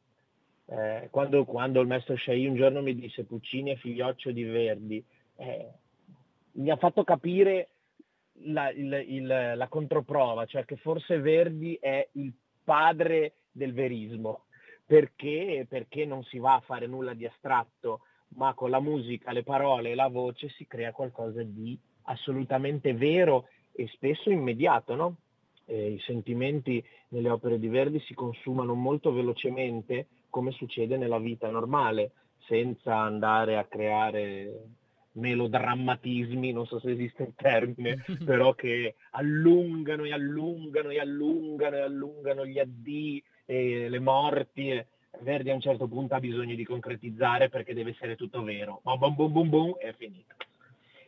Eh, 0.65 1.07
quando, 1.12 1.45
quando, 1.45 1.81
il 1.81 1.88
maestro 1.88 2.15
Sciai 2.15 2.45
un 2.48 2.55
giorno 2.55 2.81
mi 2.81 2.95
disse 2.95 3.25
Puccini 3.25 3.72
è 3.72 3.75
figlioccio 3.75 4.31
di 4.31 4.43
Verdi, 4.43 5.03
eh, 5.36 5.72
mi 6.53 6.69
ha 6.69 6.77
fatto 6.77 7.03
capire 7.03 7.69
la, 8.45 8.71
il, 8.71 9.03
il, 9.07 9.53
la 9.55 9.67
controprova, 9.67 10.45
cioè 10.45 10.65
che 10.65 10.75
forse 10.77 11.19
Verdi 11.19 11.77
è 11.79 12.07
il 12.13 12.33
padre 12.63 13.33
del 13.51 13.73
verismo, 13.73 14.45
perché, 14.85 15.65
perché 15.69 16.05
non 16.05 16.23
si 16.23 16.39
va 16.39 16.55
a 16.55 16.61
fare 16.61 16.87
nulla 16.87 17.13
di 17.13 17.25
astratto, 17.25 18.01
ma 18.35 18.53
con 18.53 18.69
la 18.69 18.79
musica, 18.79 19.31
le 19.31 19.43
parole 19.43 19.91
e 19.91 19.95
la 19.95 20.07
voce 20.07 20.49
si 20.49 20.65
crea 20.65 20.91
qualcosa 20.91 21.43
di 21.43 21.77
assolutamente 22.03 22.93
vero 22.93 23.47
e 23.71 23.87
spesso 23.87 24.29
immediato, 24.29 24.95
no? 24.95 25.15
eh, 25.65 25.91
I 25.91 25.99
sentimenti 25.99 26.83
nelle 27.09 27.29
opere 27.29 27.59
di 27.59 27.67
Verdi 27.67 27.99
si 28.01 28.13
consumano 28.13 28.73
molto 28.73 29.11
velocemente, 29.11 30.07
come 30.29 30.51
succede 30.51 30.97
nella 30.97 31.19
vita 31.19 31.49
normale, 31.49 32.11
senza 32.47 32.97
andare 32.97 33.57
a 33.57 33.65
creare 33.65 34.65
melodrammatismi, 35.13 36.51
non 36.51 36.65
so 36.65 36.79
se 36.79 36.91
esiste 36.91 37.24
il 37.24 37.34
termine, 37.36 38.03
però 38.24 38.53
che 38.53 38.96
allungano 39.12 40.05
e 40.05 40.13
allungano 40.13 40.89
e 40.89 41.00
allungano 41.00 41.75
e 41.75 41.82
allungano 41.82 42.46
gli 42.46 42.60
addii 42.60 43.24
e 43.46 43.89
le 43.89 44.00
morti. 44.00 44.86
Verdi 45.22 45.51
a 45.51 45.53
un 45.53 45.62
certo 45.62 45.88
punto 45.88 46.15
ha 46.15 46.20
bisogno 46.20 46.55
di 46.55 46.65
concretizzare 46.65 47.50
perché 47.50 47.74
deve 47.74 47.91
essere 47.91 48.15
tutto 48.15 48.41
vero. 48.41 48.82
Boom, 48.84 48.98
boom, 48.98 49.15
boom, 49.15 49.32
boom, 49.32 49.50
boom, 49.50 49.77
è 49.77 49.93
finito. 49.96 50.36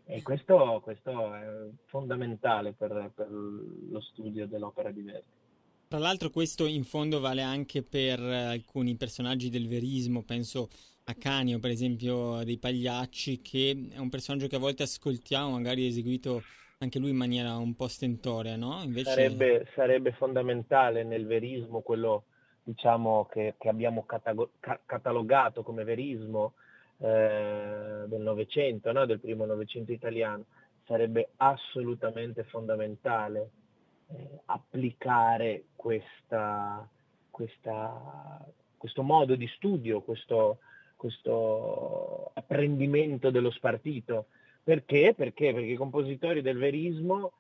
E 0.08 0.22
questo, 0.22 0.82
questo 0.84 1.34
è 1.34 1.48
fondamentale 1.86 2.74
per, 2.74 3.12
per, 3.16 3.28
lo 3.28 4.00
studio 4.02 4.46
dell'opera 4.46 4.92
di 4.92 5.02
Verdi. 5.02 5.44
Tra 5.88 5.98
l'altro 5.98 6.30
questo 6.30 6.68
in 6.68 6.84
fondo 6.84 7.20
vale 7.20 7.42
anche 7.42 7.82
per 7.82 8.20
alcuni 8.20 8.96
personaggi 8.96 9.50
del 9.50 9.68
verismo, 9.68 10.22
penso 10.22 10.70
Canio 11.14 11.60
per 11.60 11.70
esempio 11.70 12.44
dei 12.44 12.58
Pagliacci, 12.58 13.42
che 13.42 13.90
è 13.92 13.98
un 13.98 14.10
personaggio 14.10 14.48
che 14.48 14.56
a 14.56 14.60
volte 14.60 14.84
ascoltiamo, 14.84 15.52
magari 15.52 15.86
eseguito 15.86 16.42
anche 16.80 17.00
lui 17.00 17.12
in 17.12 17.18
maniera 17.18 17.56
un 17.56 17.76
po' 17.76 17.88
stentorea, 17.88 18.56
no? 18.56 18.82
Invece... 18.84 19.12
Sarebbe, 19.12 19.68
sarebbe 19.76 20.12
fondamentale 20.14 21.04
nel 21.04 21.26
verismo 21.26 21.82
quello 21.82 22.26
diciamo, 22.64 23.28
che, 23.32 23.56
che 23.58 23.70
abbiamo 23.70 24.06
catago- 24.06 24.52
ca- 24.60 24.80
catalogato 24.86 25.64
come 25.64 25.84
verismo, 25.84 26.54
eh, 26.98 28.06
del 28.08 28.22
Novecento, 28.22 28.92
no? 28.92 29.06
del 29.06 29.20
primo 29.20 29.46
Novecento 29.46 29.92
italiano, 29.92 30.46
sarebbe 30.86 31.32
assolutamente 31.38 32.44
fondamentale 32.46 33.50
eh, 34.08 34.40
applicare 34.46 35.66
questa, 35.76 36.88
questa, 37.30 38.46
questo 38.78 39.04
modo 39.04 39.36
di 39.36 39.48
studio, 39.56 40.02
questo, 40.02 40.60
questo 40.96 42.32
apprendimento 42.34 43.30
dello 43.30 43.52
spartito. 43.52 44.28
Perché? 44.64 45.14
Perché? 45.16 45.54
Perché 45.54 45.72
i 45.72 45.76
compositori 45.76 46.42
del 46.42 46.58
verismo 46.58 47.34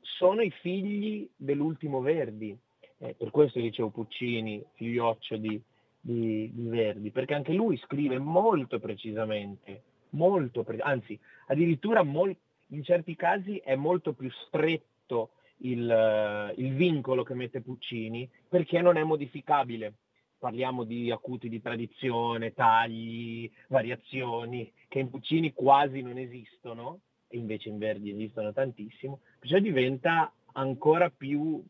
sono 0.00 0.42
i 0.42 0.50
figli 0.50 1.28
dell'ultimo 1.36 2.00
Verdi. 2.00 2.56
Eh, 2.98 3.14
per 3.14 3.30
questo 3.30 3.60
dicevo 3.60 3.90
Puccini, 3.90 4.64
figlioccio 4.74 5.36
di, 5.36 5.60
di, 6.00 6.50
di 6.52 6.68
Verdi, 6.68 7.10
perché 7.10 7.34
anche 7.34 7.52
lui 7.52 7.76
scrive 7.78 8.18
molto 8.18 8.78
precisamente, 8.78 9.82
molto 10.10 10.64
pre- 10.64 10.78
anzi 10.78 11.18
addirittura 11.46 12.02
mol- 12.02 12.36
in 12.68 12.82
certi 12.82 13.14
casi 13.14 13.58
è 13.58 13.76
molto 13.76 14.12
più 14.12 14.30
stretto 14.46 15.30
il, 15.58 16.54
il 16.56 16.74
vincolo 16.74 17.22
che 17.22 17.34
mette 17.34 17.60
Puccini 17.60 18.28
perché 18.48 18.80
non 18.80 18.96
è 18.96 19.04
modificabile 19.04 19.94
parliamo 20.38 20.84
di 20.84 21.10
acuti 21.10 21.48
di 21.48 21.60
tradizione, 21.60 22.54
tagli, 22.54 23.50
variazioni, 23.68 24.72
che 24.88 25.00
in 25.00 25.10
Puccini 25.10 25.52
quasi 25.52 26.00
non 26.00 26.18
esistono, 26.18 27.00
e 27.28 27.36
invece 27.36 27.68
in 27.68 27.78
Verdi 27.78 28.10
esistono 28.10 28.52
tantissimo, 28.52 29.20
perciò 29.38 29.58
diventa 29.58 30.32
ancora 30.52 31.10
più 31.10 31.62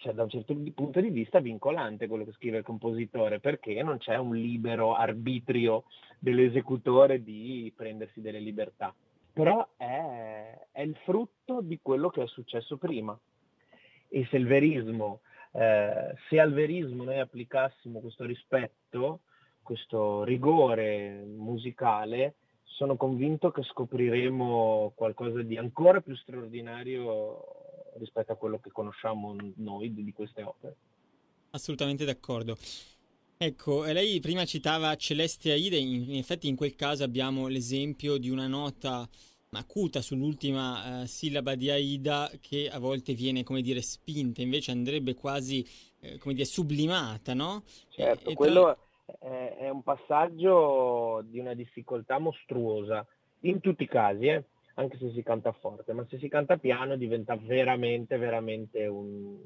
cioè, 0.00 0.14
da 0.14 0.22
un 0.22 0.30
certo 0.30 0.56
punto 0.74 0.98
di 1.00 1.10
vista 1.10 1.40
vincolante 1.40 2.06
quello 2.06 2.24
che 2.24 2.32
scrive 2.32 2.58
il 2.58 2.64
compositore, 2.64 3.38
perché 3.38 3.82
non 3.82 3.98
c'è 3.98 4.16
un 4.16 4.34
libero 4.34 4.94
arbitrio 4.94 5.84
dell'esecutore 6.18 7.22
di 7.22 7.70
prendersi 7.76 8.22
delle 8.22 8.40
libertà. 8.40 8.94
Però 9.32 9.66
è, 9.76 10.58
è 10.72 10.80
il 10.80 10.96
frutto 11.04 11.60
di 11.60 11.78
quello 11.82 12.08
che 12.08 12.22
è 12.22 12.26
successo 12.26 12.78
prima. 12.78 13.18
E 14.08 14.26
se 14.30 14.38
il 14.38 14.46
verismo, 14.46 15.20
eh, 15.52 16.14
se 16.28 16.40
al 16.40 16.52
verismo 16.52 17.04
noi 17.04 17.18
applicassimo 17.18 18.00
questo 18.00 18.24
rispetto, 18.24 19.20
questo 19.62 20.24
rigore 20.24 21.24
musicale, 21.26 22.34
sono 22.64 22.96
convinto 22.96 23.50
che 23.50 23.62
scopriremo 23.62 24.92
qualcosa 24.94 25.42
di 25.42 25.56
ancora 25.56 26.00
più 26.00 26.16
straordinario 26.16 27.44
rispetto 27.98 28.32
a 28.32 28.36
quello 28.36 28.58
che 28.58 28.70
conosciamo 28.70 29.36
noi 29.56 29.92
di 29.92 30.12
queste 30.12 30.42
opere. 30.42 30.76
Assolutamente 31.50 32.04
d'accordo. 32.04 32.56
Ecco, 33.36 33.84
lei 33.84 34.20
prima 34.20 34.44
citava 34.44 34.94
Celeste 34.96 35.52
Aide, 35.52 35.76
in, 35.76 36.14
effetti 36.16 36.46
in 36.46 36.56
quel 36.56 36.74
caso 36.76 37.04
abbiamo 37.04 37.48
l'esempio 37.48 38.18
di 38.18 38.28
una 38.28 38.46
nota 38.46 39.08
acuta 39.58 40.00
sull'ultima 40.00 41.00
uh, 41.00 41.06
sillaba 41.06 41.56
di 41.56 41.70
Aida 41.70 42.30
che 42.40 42.68
a 42.70 42.78
volte 42.78 43.14
viene, 43.14 43.42
come 43.42 43.62
dire, 43.62 43.82
spinta, 43.82 44.42
invece 44.42 44.70
andrebbe 44.70 45.14
quasi, 45.14 45.66
eh, 46.00 46.18
come 46.18 46.34
dire, 46.34 46.46
sublimata, 46.46 47.34
no? 47.34 47.64
Certo, 47.88 48.30
e, 48.30 48.34
quello 48.34 48.78
tra... 49.04 49.18
è, 49.28 49.56
è 49.62 49.68
un 49.68 49.82
passaggio 49.82 51.24
di 51.24 51.40
una 51.40 51.54
difficoltà 51.54 52.18
mostruosa, 52.18 53.04
in 53.40 53.58
tutti 53.60 53.82
i 53.82 53.88
casi, 53.88 54.26
eh? 54.26 54.44
anche 54.74 54.98
se 54.98 55.10
si 55.12 55.22
canta 55.22 55.50
forte, 55.52 55.92
ma 55.94 56.06
se 56.08 56.18
si 56.18 56.28
canta 56.28 56.56
piano 56.56 56.96
diventa 56.96 57.34
veramente, 57.36 58.16
veramente 58.18 58.86
un, 58.86 59.36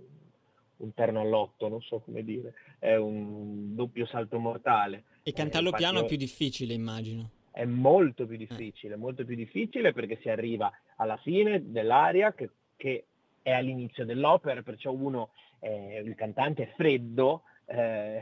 un 0.77 0.95
terno 0.95 1.23
all'otto, 1.23 1.69
non 1.69 1.81
so 1.81 2.01
come 2.01 2.23
dire, 2.23 2.53
è 2.79 2.95
un 2.95 3.75
doppio 3.75 4.05
salto 4.05 4.39
mortale. 4.39 5.05
E 5.23 5.33
cantarlo 5.33 5.71
eh, 5.71 5.77
piano 5.77 6.01
è 6.01 6.05
più 6.05 6.19
difficile, 6.19 6.75
immagino. 6.75 7.31
È 7.55 7.65
molto 7.65 8.27
più 8.27 8.37
difficile, 8.37 8.95
eh. 8.95 8.97
molto 8.97 9.25
più 9.25 9.37
difficile 9.37 9.93
perché 9.93 10.19
si 10.21 10.29
arriva 10.29 10.73
alla 10.97 11.17
fine 11.19 11.71
dell'aria 11.71 12.35
che, 12.35 12.51
che 12.75 13.05
è 13.43 13.53
all'inizio 13.53 14.05
dell'opera, 14.05 14.61
perciò 14.63 14.91
uno, 14.91 15.31
eh, 15.61 16.03
il 16.05 16.17
cantante 16.17 16.65
è 16.65 16.73
freddo, 16.75 17.43
eh, 17.67 18.21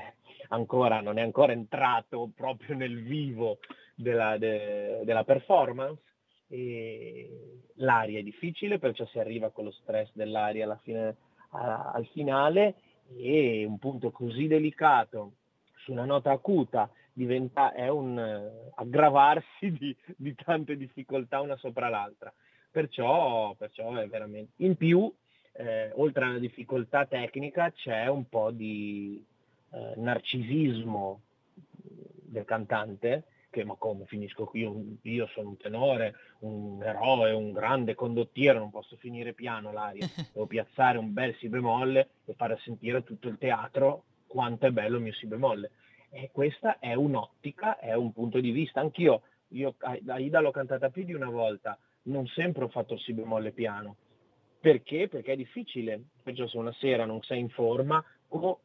ancora, 0.48 1.00
non 1.00 1.16
è 1.16 1.22
ancora 1.22 1.52
entrato 1.52 2.30
proprio 2.36 2.76
nel 2.76 3.02
vivo 3.02 3.58
della, 3.94 4.36
de, 4.36 5.00
della 5.04 5.24
performance 5.24 6.02
e 6.48 7.62
l'aria 7.76 8.18
è 8.18 8.22
difficile, 8.22 8.78
perciò 8.78 9.06
si 9.06 9.18
arriva 9.18 9.48
con 9.48 9.64
lo 9.64 9.70
stress 9.70 10.10
dell'aria 10.12 10.64
alla 10.64 10.78
fine, 10.82 11.16
a, 11.52 11.92
al 11.94 12.06
finale 12.08 12.74
e 13.16 13.64
un 13.64 13.78
punto 13.78 14.10
così 14.10 14.46
delicato 14.46 15.32
su 15.76 15.92
una 15.92 16.04
nota 16.04 16.32
acuta 16.32 16.90
diventa, 17.12 17.72
è 17.72 17.88
un 17.88 18.16
uh, 18.16 18.72
aggravarsi 18.74 19.70
di, 19.72 19.96
di, 20.16 20.34
tante 20.34 20.76
difficoltà 20.76 21.40
una 21.40 21.56
sopra 21.56 21.88
l'altra. 21.88 22.32
Perciò, 22.70 23.54
perciò 23.54 23.94
è 23.96 24.06
veramente... 24.06 24.52
In 24.64 24.76
più, 24.76 25.12
eh, 25.52 25.90
oltre 25.94 26.24
alla 26.24 26.38
difficoltà 26.38 27.04
tecnica, 27.06 27.70
c'è 27.70 28.06
un 28.06 28.28
po' 28.28 28.50
di 28.50 29.22
eh, 29.70 29.92
narcisismo 29.96 31.20
del 32.32 32.44
cantante 32.44 33.24
che 33.52 33.64
ma 33.64 33.74
come 33.74 34.06
finisco 34.06 34.46
qui, 34.46 34.60
io, 34.60 34.82
io, 35.02 35.26
sono 35.26 35.50
un 35.50 35.56
tenore, 35.58 36.14
un 36.38 36.82
eroe, 36.82 37.32
un 37.32 37.52
grande 37.52 37.94
condottiero, 37.94 38.58
non 38.58 38.70
posso 38.70 38.96
finire 38.96 39.34
piano 39.34 39.72
l'aria, 39.72 40.08
devo 40.32 40.46
piazzare 40.46 40.96
un 40.96 41.12
bel 41.12 41.36
si 41.36 41.50
bemolle 41.50 42.08
e 42.24 42.32
fare 42.32 42.58
sentire 42.62 42.98
a 42.98 43.02
tutto 43.02 43.28
il 43.28 43.36
teatro 43.36 44.04
quanto 44.26 44.66
è 44.66 44.70
bello 44.70 44.96
il 44.96 45.02
mio 45.02 45.12
si 45.12 45.26
bemolle. 45.26 45.70
E 46.14 46.30
questa 46.30 46.78
è 46.78 46.92
un'ottica, 46.92 47.78
è 47.78 47.94
un 47.94 48.12
punto 48.12 48.38
di 48.38 48.50
vista. 48.50 48.80
Anch'io, 48.80 49.22
io 49.48 49.76
Aida 49.78 50.40
l'ho 50.40 50.50
cantata 50.50 50.90
più 50.90 51.04
di 51.04 51.14
una 51.14 51.30
volta, 51.30 51.78
non 52.02 52.26
sempre 52.26 52.64
ho 52.64 52.68
fatto 52.68 52.98
si 52.98 53.14
bemolle 53.14 53.52
piano. 53.52 53.96
Perché? 54.60 55.08
Perché 55.08 55.32
è 55.32 55.36
difficile. 55.36 56.02
Perciò 56.22 56.46
se 56.46 56.58
una 56.58 56.72
sera 56.74 57.06
non 57.06 57.22
sei 57.22 57.40
in 57.40 57.48
forma 57.48 58.04
o 58.28 58.60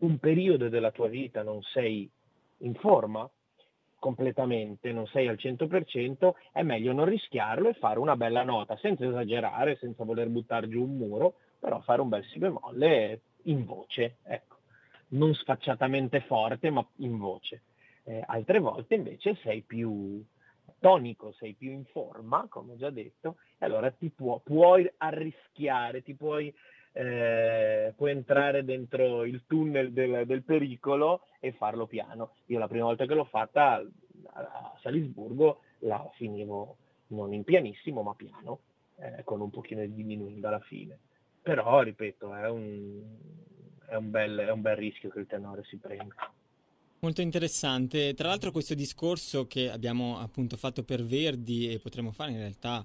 un 0.00 0.18
periodo 0.18 0.68
della 0.68 0.90
tua 0.90 1.08
vita 1.08 1.42
non 1.42 1.62
sei 1.62 2.08
in 2.58 2.74
forma, 2.74 3.28
completamente, 3.98 4.92
non 4.92 5.06
sei 5.06 5.26
al 5.28 5.36
100%, 5.36 6.34
è 6.52 6.62
meglio 6.62 6.92
non 6.92 7.06
rischiarlo 7.06 7.70
e 7.70 7.74
fare 7.74 7.98
una 7.98 8.14
bella 8.16 8.42
nota, 8.42 8.76
senza 8.76 9.06
esagerare, 9.06 9.76
senza 9.76 10.04
voler 10.04 10.28
buttare 10.28 10.68
giù 10.68 10.82
un 10.82 10.98
muro, 10.98 11.36
però 11.58 11.80
fare 11.80 12.02
un 12.02 12.10
bel 12.10 12.24
si 12.26 12.38
bemolle 12.38 13.22
in 13.44 13.64
voce, 13.64 14.18
ecco. 14.24 14.53
Non 15.08 15.34
sfacciatamente 15.34 16.20
forte, 16.20 16.70
ma 16.70 16.86
in 16.96 17.18
voce. 17.18 17.62
Eh, 18.04 18.22
altre 18.26 18.58
volte 18.58 18.94
invece 18.94 19.36
sei 19.42 19.62
più 19.62 20.22
tonico, 20.78 21.32
sei 21.32 21.54
più 21.54 21.70
in 21.70 21.84
forma, 21.86 22.46
come 22.48 22.72
ho 22.72 22.76
già 22.76 22.90
detto, 22.90 23.36
e 23.58 23.64
allora 23.64 23.90
ti 23.90 24.10
può, 24.10 24.40
puoi 24.40 24.90
arrischiare, 24.98 26.02
ti 26.02 26.14
puoi 26.14 26.52
eh, 26.96 27.92
puoi 27.96 28.12
entrare 28.12 28.64
dentro 28.64 29.24
il 29.24 29.42
tunnel 29.46 29.92
del, 29.92 30.26
del, 30.26 30.44
pericolo 30.44 31.26
e 31.40 31.52
farlo 31.52 31.86
piano. 31.86 32.34
Io 32.46 32.58
la 32.58 32.68
prima 32.68 32.84
volta 32.84 33.04
che 33.04 33.14
l'ho 33.14 33.24
fatta 33.24 33.84
a 34.32 34.78
Salisburgo 34.80 35.60
la 35.80 36.08
finivo 36.14 36.76
non 37.08 37.32
in 37.32 37.42
pianissimo 37.42 38.02
ma 38.02 38.14
piano, 38.14 38.60
eh, 38.96 39.24
con 39.24 39.40
un 39.40 39.50
pochino 39.50 39.80
di 39.80 39.92
diminuendo 39.92 40.46
alla 40.46 40.60
fine. 40.60 40.98
Però, 41.42 41.82
ripeto, 41.82 42.32
è 42.34 42.48
un, 42.48 43.02
è 43.94 43.96
un, 43.96 44.10
bel, 44.10 44.38
è 44.38 44.50
un 44.50 44.60
bel 44.60 44.76
rischio 44.76 45.08
che 45.10 45.20
il 45.20 45.26
tenore 45.26 45.64
si 45.68 45.76
prenda. 45.76 46.14
Molto 47.00 47.20
interessante. 47.20 48.14
Tra 48.14 48.28
l'altro 48.28 48.50
questo 48.50 48.74
discorso 48.74 49.46
che 49.46 49.70
abbiamo 49.70 50.18
appunto 50.18 50.56
fatto 50.56 50.82
per 50.82 51.04
Verdi 51.04 51.70
e 51.70 51.78
potremmo 51.78 52.12
fare 52.12 52.32
in 52.32 52.38
realtà 52.38 52.84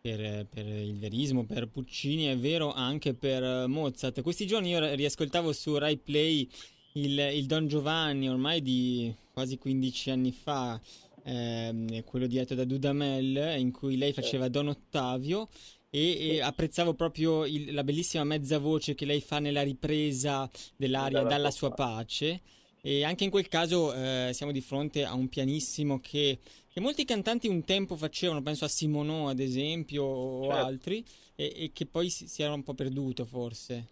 per, 0.00 0.46
per, 0.46 0.66
il 0.66 0.98
verismo, 0.98 1.44
per 1.44 1.68
Puccini, 1.68 2.24
è 2.24 2.36
vero 2.36 2.72
anche 2.72 3.14
per 3.14 3.68
Mozart. 3.68 4.20
Questi 4.20 4.46
giorni 4.46 4.70
io 4.70 4.94
riascoltavo 4.94 5.52
su 5.52 5.78
Rai 5.78 5.96
Play 5.96 6.48
il, 6.94 7.18
il 7.18 7.46
Don 7.46 7.68
Giovanni, 7.68 8.28
ormai 8.28 8.60
di 8.60 9.14
quasi 9.32 9.56
15 9.56 10.10
anni 10.10 10.32
fa, 10.32 10.78
ehm, 11.22 12.02
quello 12.02 12.26
diretto 12.26 12.56
da 12.56 12.64
Dudamel, 12.64 13.58
in 13.58 13.70
cui 13.70 13.96
lei 13.96 14.12
faceva 14.12 14.48
Don 14.48 14.68
Ottavio. 14.68 15.48
E, 15.94 16.36
e 16.36 16.40
apprezzavo 16.40 16.94
proprio 16.94 17.44
il, 17.44 17.74
la 17.74 17.84
bellissima 17.84 18.24
mezza 18.24 18.58
voce 18.58 18.94
che 18.94 19.04
lei 19.04 19.20
fa 19.20 19.40
nella 19.40 19.62
ripresa 19.62 20.48
dell'aria 20.74 21.22
dalla 21.22 21.50
sua 21.50 21.70
pace. 21.70 22.40
E 22.80 23.04
anche 23.04 23.24
in 23.24 23.30
quel 23.30 23.46
caso 23.46 23.92
eh, 23.94 24.30
siamo 24.32 24.50
di 24.50 24.60
fronte 24.60 25.04
a 25.04 25.14
un 25.14 25.28
pianissimo 25.28 26.00
che 26.00 26.38
che 26.72 26.80
molti 26.80 27.04
cantanti 27.04 27.48
un 27.48 27.64
tempo 27.64 27.96
facevano, 27.96 28.40
penso 28.40 28.64
a 28.64 28.68
Simoneau 28.68 29.26
ad 29.26 29.40
esempio 29.40 30.04
o 30.04 30.44
certo. 30.44 30.66
altri, 30.66 31.04
e, 31.36 31.52
e, 31.54 31.70
che 31.74 31.84
poi 31.84 32.08
si, 32.08 32.26
si, 32.26 32.42
era 32.42 32.54
un 32.54 32.62
po' 32.62 32.72
perduto 32.72 33.26
forse. 33.26 33.88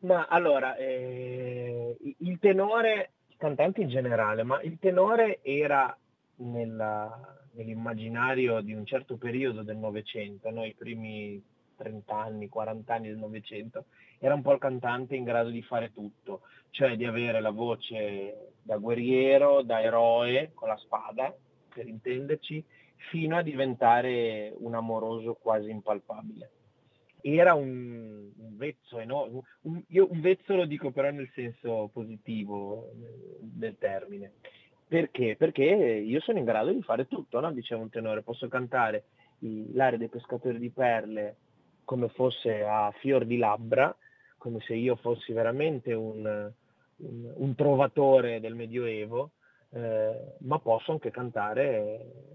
Ma 0.00 0.26
allora, 0.26 0.76
eh, 0.76 1.96
il 2.18 2.38
tenore, 2.38 3.10
i 3.26 3.36
cantanti 3.36 3.80
in 3.80 3.88
generale, 3.88 4.44
ma 4.44 4.62
il 4.62 4.78
tenore 4.78 5.40
era 5.42 5.96
nella, 6.36 7.39
nell'immaginario 7.52 8.60
di 8.60 8.72
un 8.72 8.84
certo 8.84 9.16
periodo 9.16 9.62
del 9.62 9.76
Novecento, 9.76 10.50
no? 10.50 10.64
i 10.64 10.74
primi 10.74 11.42
30 11.76 12.14
anni, 12.14 12.48
40 12.48 12.94
anni 12.94 13.08
del 13.08 13.16
Novecento, 13.16 13.86
era 14.18 14.34
un 14.34 14.42
po' 14.42 14.52
il 14.52 14.58
cantante 14.58 15.16
in 15.16 15.24
grado 15.24 15.48
di 15.48 15.62
fare 15.62 15.92
tutto, 15.92 16.42
cioè 16.70 16.96
di 16.96 17.06
avere 17.06 17.40
la 17.40 17.50
voce 17.50 18.52
da 18.62 18.76
guerriero, 18.76 19.62
da 19.62 19.80
eroe 19.80 20.50
con 20.54 20.68
la 20.68 20.76
spada, 20.76 21.34
per 21.72 21.88
intenderci, 21.88 22.62
fino 23.08 23.36
a 23.36 23.42
diventare 23.42 24.52
un 24.58 24.74
amoroso 24.74 25.34
quasi 25.40 25.70
impalpabile. 25.70 26.50
Era 27.22 27.54
un, 27.54 28.30
un 28.36 28.56
vezzo 28.56 28.98
enorme, 28.98 29.40
un, 29.62 29.82
io 29.88 30.10
un 30.10 30.20
vezzo 30.20 30.54
lo 30.54 30.64
dico 30.64 30.90
però 30.90 31.10
nel 31.10 31.30
senso 31.34 31.88
positivo 31.92 32.90
del 33.40 33.76
termine. 33.78 34.34
Perché? 34.90 35.36
Perché 35.36 35.62
io 35.62 36.18
sono 36.18 36.38
in 36.38 36.44
grado 36.44 36.72
di 36.72 36.82
fare 36.82 37.06
tutto, 37.06 37.38
no? 37.38 37.52
diceva 37.52 37.80
un 37.80 37.90
tenore, 37.90 38.22
posso 38.22 38.48
cantare 38.48 39.04
l'area 39.38 39.96
dei 39.96 40.08
pescatori 40.08 40.58
di 40.58 40.70
perle 40.70 41.36
come 41.84 42.08
fosse 42.08 42.64
a 42.64 42.92
fior 42.98 43.24
di 43.24 43.36
labbra, 43.36 43.96
come 44.36 44.58
se 44.66 44.74
io 44.74 44.96
fossi 44.96 45.32
veramente 45.32 45.92
un, 45.92 46.52
un, 46.96 47.32
un 47.36 47.54
trovatore 47.54 48.40
del 48.40 48.56
Medioevo, 48.56 49.30
eh, 49.70 50.34
ma 50.40 50.58
posso 50.58 50.90
anche 50.90 51.12
cantare 51.12 52.34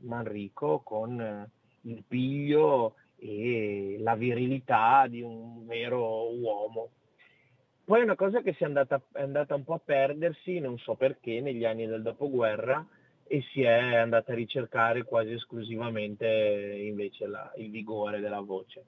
Manrico 0.00 0.80
con 0.80 1.48
il 1.82 2.02
piglio 2.02 2.96
e 3.16 3.94
la 4.00 4.16
virilità 4.16 5.06
di 5.06 5.22
un 5.22 5.64
vero 5.66 6.32
uomo. 6.34 6.88
Poi 7.92 8.00
è 8.00 8.04
una 8.04 8.16
cosa 8.16 8.40
che 8.40 8.54
si 8.54 8.62
è 8.62 8.66
andata, 8.66 9.02
è 9.12 9.20
andata 9.20 9.54
un 9.54 9.64
po' 9.64 9.74
a 9.74 9.80
perdersi, 9.84 10.58
non 10.60 10.78
so 10.78 10.94
perché, 10.94 11.42
negli 11.42 11.66
anni 11.66 11.86
del 11.86 12.00
dopoguerra 12.00 12.82
e 13.22 13.42
si 13.52 13.64
è 13.64 13.96
andata 13.96 14.32
a 14.32 14.34
ricercare 14.34 15.02
quasi 15.02 15.32
esclusivamente 15.32 16.26
invece 16.26 17.26
la, 17.26 17.52
il 17.56 17.68
vigore 17.68 18.20
della 18.20 18.40
voce. 18.40 18.82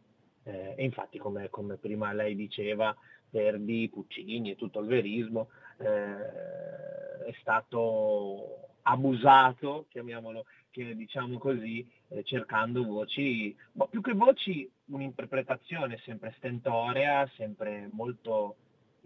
Eh, 0.45 0.73
e 0.79 0.85
infatti, 0.85 1.19
come, 1.19 1.51
come, 1.51 1.77
prima 1.77 2.15
lei 2.15 2.35
diceva, 2.35 2.97
Verdi, 3.29 3.91
Puccini 3.93 4.53
e 4.53 4.57
tutto 4.57 4.81
il 4.81 4.87
verismo 4.87 5.51
eh, 5.81 7.27
è 7.27 7.35
stato 7.41 8.69
abusato, 8.85 9.85
chiamiamolo, 9.91 10.47
diciamo 10.73 11.37
così, 11.37 11.87
eh, 12.09 12.23
cercando 12.23 12.83
voci, 12.83 13.55
ma 13.73 13.87
più 13.87 14.01
che 14.01 14.15
voci 14.15 14.67
un'interpretazione 14.87 15.99
sempre 15.99 16.33
stentorea, 16.39 17.31
sempre 17.37 17.91
molto 17.93 18.57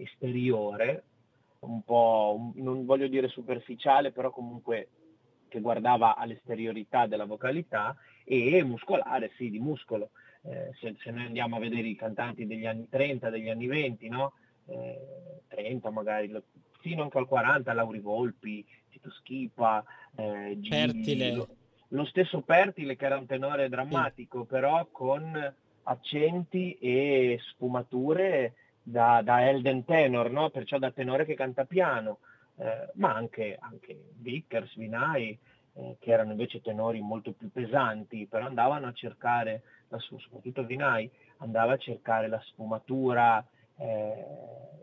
esteriore, 0.03 1.05
un 1.61 1.83
po', 1.83 2.53
non 2.55 2.85
voglio 2.85 3.09
dire 3.09 3.29
superficiale, 3.29 4.13
però 4.13 4.31
comunque 4.31 4.89
che 5.49 5.61
guardava 5.61 6.17
all'esteriorità 6.17 7.07
della 7.07 7.25
vocalità 7.25 7.97
e 8.25 8.63
muscolare, 8.65 9.33
sì, 9.37 9.51
di 9.51 9.59
muscolo 9.59 10.11
eh, 10.43 10.73
se, 10.81 10.95
se, 10.99 11.11
noi 11.11 11.25
andiamo 11.25 11.57
a 11.57 11.61
vedere 11.61 11.89
i 11.89 11.97
cantanti 11.97 12.47
degli 12.47 12.67
anni 12.67 12.89
30, 12.89 13.31
degli 13.31 13.49
anni 13.49 13.67
20, 13.67 14.09
no? 14.09 14.33
eh, 14.67 15.43
30 15.49 15.91
magari, 15.91 16.33
fino 16.81 17.03
anche 17.03 17.19
al 17.19 17.27
40, 17.27 17.73
Lauri 17.73 18.01
Volpi, 18.01 18.65
Tito 18.91 19.11
Schipa, 19.11 19.85
eh, 20.17 20.57
Gili, 20.59 21.35
lo, 21.35 21.49
lo, 21.89 22.05
stesso 22.05 22.41
Pertile 22.41 22.97
che 22.97 23.07
era 23.07 23.19
un 23.19 23.27
tenore 23.27 23.69
drammatico, 23.69 24.43
sì. 24.43 24.47
però 24.47 24.87
con 24.91 25.55
accenti 25.85 26.77
e 26.79 27.39
sfumature 27.41 28.55
da, 28.91 29.21
da 29.23 29.47
Elden 29.47 29.85
Tenor, 29.85 30.31
no? 30.31 30.51
perciò 30.51 30.79
da 30.79 30.91
tenore 30.91 31.25
che 31.25 31.35
canta 31.35 31.65
piano, 31.65 32.19
eh, 32.57 32.89
ma 32.95 33.15
anche, 33.15 33.57
anche 33.61 34.11
Vickers, 34.17 34.77
Vinai, 34.77 35.39
eh, 35.75 35.97
che 35.99 36.11
erano 36.11 36.31
invece 36.31 36.61
tenori 36.61 37.01
molto 37.01 37.33
più 37.33 37.51
pesanti, 37.51 38.27
però 38.27 38.47
andavano 38.47 38.87
a 38.87 38.93
cercare 38.93 39.63
soprattutto 39.97 40.65
Vinai, 40.65 41.11
andava 41.39 41.75
a 41.75 41.79
cercare 41.79 42.29
la 42.29 42.41
sfumatura, 42.41 43.45
eh, 43.77 44.25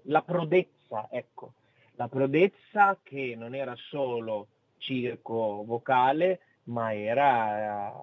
la 0.04 0.22
prodezza, 0.22 1.08
ecco, 1.10 1.54
la 1.96 2.08
prodezza 2.08 2.98
che 3.04 3.36
non 3.38 3.54
era 3.54 3.76
solo 3.76 4.48
circo 4.78 5.64
vocale, 5.66 6.40
ma 6.66 6.94
era 6.94 7.90
eh, 7.90 7.94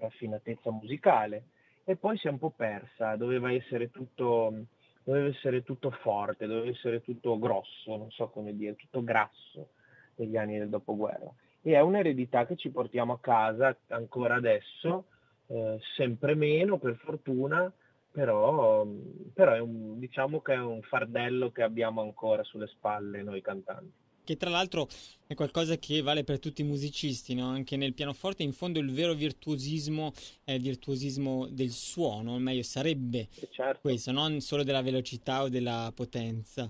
raffinatezza 0.00 0.70
musicale. 0.70 1.44
E 1.84 1.96
poi 1.96 2.16
si 2.16 2.28
è 2.28 2.30
un 2.30 2.38
po' 2.38 2.50
persa, 2.50 3.16
doveva 3.16 3.52
essere 3.52 3.90
tutto, 3.90 4.64
doveva 5.04 5.28
essere 5.28 5.62
tutto 5.62 5.90
forte, 5.90 6.46
doveva 6.46 6.68
essere 6.68 7.02
tutto 7.02 7.38
grosso, 7.38 7.96
non 7.96 8.10
so 8.10 8.28
come 8.28 8.56
dire, 8.56 8.74
tutto 8.74 9.04
grasso 9.04 9.68
negli 10.16 10.36
anni 10.36 10.58
del 10.58 10.70
dopoguerra. 10.70 11.32
E 11.62 11.74
è 11.74 11.80
un'eredità 11.80 12.46
che 12.46 12.56
ci 12.56 12.70
portiamo 12.70 13.12
a 13.12 13.20
casa 13.20 13.76
ancora 13.88 14.34
adesso, 14.34 15.06
eh, 15.46 15.78
sempre 15.96 16.34
meno 16.34 16.78
per 16.78 16.96
fortuna, 16.96 17.70
però, 18.10 18.86
però 19.32 19.62
un, 19.62 19.98
diciamo 19.98 20.40
che 20.40 20.54
è 20.54 20.58
un 20.58 20.82
fardello 20.82 21.50
che 21.50 21.62
abbiamo 21.62 22.00
ancora 22.00 22.42
sulle 22.44 22.66
spalle 22.68 23.22
noi 23.22 23.40
cantanti 23.40 24.03
che 24.24 24.36
tra 24.36 24.50
l'altro 24.50 24.88
è 25.26 25.34
qualcosa 25.34 25.76
che 25.76 26.02
vale 26.02 26.24
per 26.24 26.38
tutti 26.38 26.62
i 26.62 26.64
musicisti, 26.64 27.34
no? 27.34 27.46
anche 27.46 27.76
nel 27.76 27.94
pianoforte 27.94 28.42
in 28.42 28.52
fondo 28.52 28.78
il 28.78 28.92
vero 28.92 29.14
virtuosismo 29.14 30.12
è 30.44 30.52
il 30.52 30.62
virtuosismo 30.62 31.46
del 31.50 31.70
suono, 31.70 32.32
o 32.32 32.38
meglio 32.38 32.62
sarebbe 32.62 33.28
eh, 33.34 33.48
certo. 33.50 33.80
questo, 33.80 34.10
non 34.10 34.40
solo 34.40 34.62
della 34.64 34.82
velocità 34.82 35.42
o 35.42 35.48
della 35.48 35.92
potenza. 35.94 36.68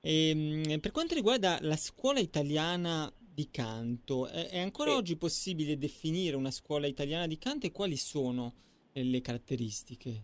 E, 0.00 0.28
ehm, 0.30 0.80
per 0.80 0.90
quanto 0.90 1.14
riguarda 1.14 1.58
la 1.62 1.76
scuola 1.76 2.20
italiana 2.20 3.10
di 3.36 3.50
canto. 3.50 4.26
È, 4.28 4.48
è 4.48 4.58
ancora 4.58 4.92
sì. 4.92 4.96
oggi 4.96 5.16
possibile 5.16 5.76
definire 5.76 6.36
una 6.36 6.50
scuola 6.50 6.86
italiana 6.86 7.26
di 7.26 7.36
canto 7.36 7.66
e 7.66 7.72
quali 7.72 7.96
sono 7.96 8.54
le 8.92 9.20
caratteristiche? 9.20 10.22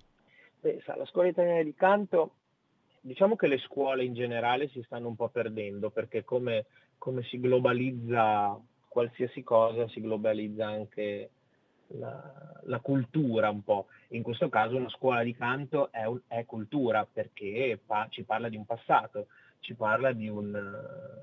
Beh, 0.61 0.81
sa, 0.85 0.97
la 0.97 1.05
scuola 1.05 1.29
italiana 1.29 1.63
di 1.63 1.75
canto, 1.75 2.37
diciamo 3.03 3.35
che 3.37 3.49
le 3.49 3.59
scuole 3.59 4.05
in 4.05 4.15
generale 4.15 4.69
si 4.69 4.81
stanno 4.85 5.09
un 5.09 5.17
po' 5.17 5.29
perdendo 5.29 5.91
perché 5.91 6.25
come, 6.25 6.67
come 6.99 7.23
si 7.25 7.39
globalizza 7.41 8.59
qualsiasi 8.89 9.43
cosa, 9.43 9.89
si 9.89 10.01
globalizza 10.01 10.67
anche 10.67 11.31
la, 11.99 12.61
la, 12.65 12.79
cultura 12.79 13.51
un 13.51 13.65
po'. 13.65 13.87
In 14.09 14.23
questo 14.23 14.49
caso 14.49 14.77
una 14.77 14.89
scuola 14.89 15.23
di 15.23 15.35
canto 15.35 15.91
è, 15.91 16.05
un, 16.05 16.21
è 16.29 16.45
cultura 16.47 17.07
perché 17.11 17.79
pa- 17.85 18.07
ci 18.09 18.23
parla 18.23 18.49
di 18.49 18.57
un 18.57 18.65
passato, 18.65 19.27
ci 19.61 19.75
parla 19.75 20.13
di, 20.13 20.29
un, 20.29 20.53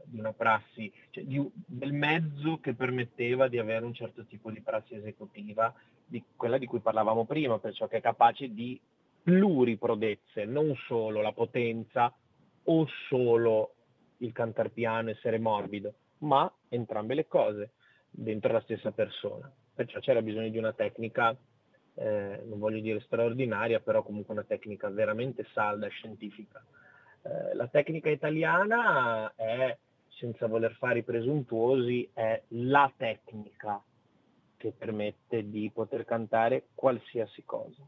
di 0.04 0.20
una 0.20 0.34
prassi, 0.34 0.92
cioè 1.12 1.24
di, 1.24 1.50
del 1.54 1.94
mezzo 1.94 2.60
che 2.60 2.74
permetteva 2.74 3.48
di 3.48 3.58
avere 3.58 3.86
un 3.86 3.94
certo 3.94 4.26
tipo 4.26 4.52
di 4.52 4.62
prassi 4.62 4.96
esecutiva, 4.96 5.74
di 6.06 6.22
quella 6.36 6.58
di 6.58 6.66
cui 6.66 6.80
parlavamo 6.80 7.26
prima, 7.26 7.58
perciò 7.58 7.88
che 7.88 7.98
è 7.98 8.02
capace 8.02 8.54
di 8.54 8.80
pluriprodezze, 9.24 10.46
non 10.46 10.76
solo 10.88 11.22
la 11.22 11.32
potenza 11.32 12.14
o 12.64 12.88
solo 13.08 13.74
il 14.18 14.32
cantar 14.32 14.70
piano, 14.70 15.10
essere 15.10 15.40
morbido, 15.40 15.94
ma 16.20 16.52
entrambe 16.70 17.14
le 17.14 17.28
cose 17.28 17.72
dentro 18.10 18.52
la 18.52 18.62
stessa 18.62 18.92
persona. 18.92 19.52
Perciò 19.74 20.00
c'era 20.00 20.22
bisogno 20.22 20.50
di 20.50 20.58
una 20.58 20.74
tecnica, 20.74 21.36
eh, 21.96 22.44
non 22.46 22.60
voglio 22.60 22.82
dire 22.82 23.00
straordinaria, 23.02 23.80
però 23.80 24.04
comunque 24.04 24.34
una 24.34 24.44
tecnica 24.44 24.90
veramente 24.90 25.46
salda 25.54 25.88
scientifica 25.88 26.64
eh, 27.22 27.54
la 27.56 27.68
tecnica 27.68 28.10
italiana 28.10 29.34
è, 29.36 29.78
senza 30.10 30.48
voler 30.48 30.74
fare 30.76 31.00
i 31.00 31.04
presuntuosi, 31.04 32.10
è 32.14 32.42
la 32.50 32.92
tecnica 32.96 33.82
che 34.58 34.74
permette 34.78 35.50
di 35.50 35.70
poter 35.74 36.06
cantare 36.06 36.68
qualsiasi 36.76 37.44
cosa. 37.46 37.82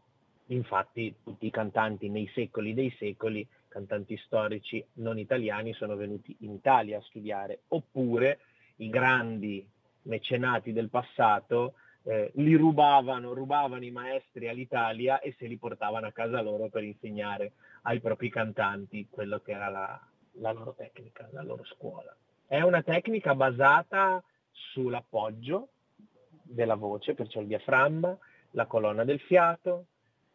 Infatti 0.52 1.16
tutti 1.24 1.46
i 1.46 1.52
cantanti 1.52 2.10
nei 2.10 2.30
secoli 2.34 2.74
dei 2.74 2.94
secoli, 2.98 3.48
cantanti 3.70 4.18
storici 4.18 4.84
non 4.96 5.18
italiani, 5.18 5.74
sono 5.74 5.96
venuti 5.96 6.36
in 6.40 6.52
Italia 6.52 6.98
a 6.98 7.02
studiare, 7.02 7.62
oppure 7.70 8.40
i 8.78 8.90
grandi 8.90 9.66
mecenati 10.04 10.74
del 10.74 10.90
passato 10.90 11.76
eh, 12.04 12.32
li 12.36 12.56
rubavano, 12.56 13.34
rubavano 13.34 13.86
i 13.86 13.92
maestri 13.92 14.50
all'Italia 14.50 15.20
e 15.22 15.36
se 15.38 15.46
li 15.46 15.58
portavano 15.58 16.08
a 16.08 16.12
casa 16.12 16.42
loro 16.42 16.68
per 16.68 16.84
insegnare 16.84 17.54
ai 17.84 18.02
propri 18.02 18.30
cantanti 18.30 19.08
quello 19.10 19.40
che 19.40 19.52
era 19.52 19.70
la, 19.70 20.08
la 20.34 20.52
loro 20.52 20.74
tecnica, 20.74 21.30
la 21.32 21.44
loro 21.44 21.64
scuola. 21.64 22.14
È 22.46 22.60
una 22.60 22.82
tecnica 22.82 23.36
basata 23.36 24.22
sull'appoggio 24.52 25.70
della 26.44 26.76
voce, 26.76 27.14
perciò 27.14 27.40
il 27.40 27.48
diaframma, 27.48 28.18
la 28.52 28.66
colonna 28.66 29.06
del 29.06 29.20
fiato, 29.22 29.86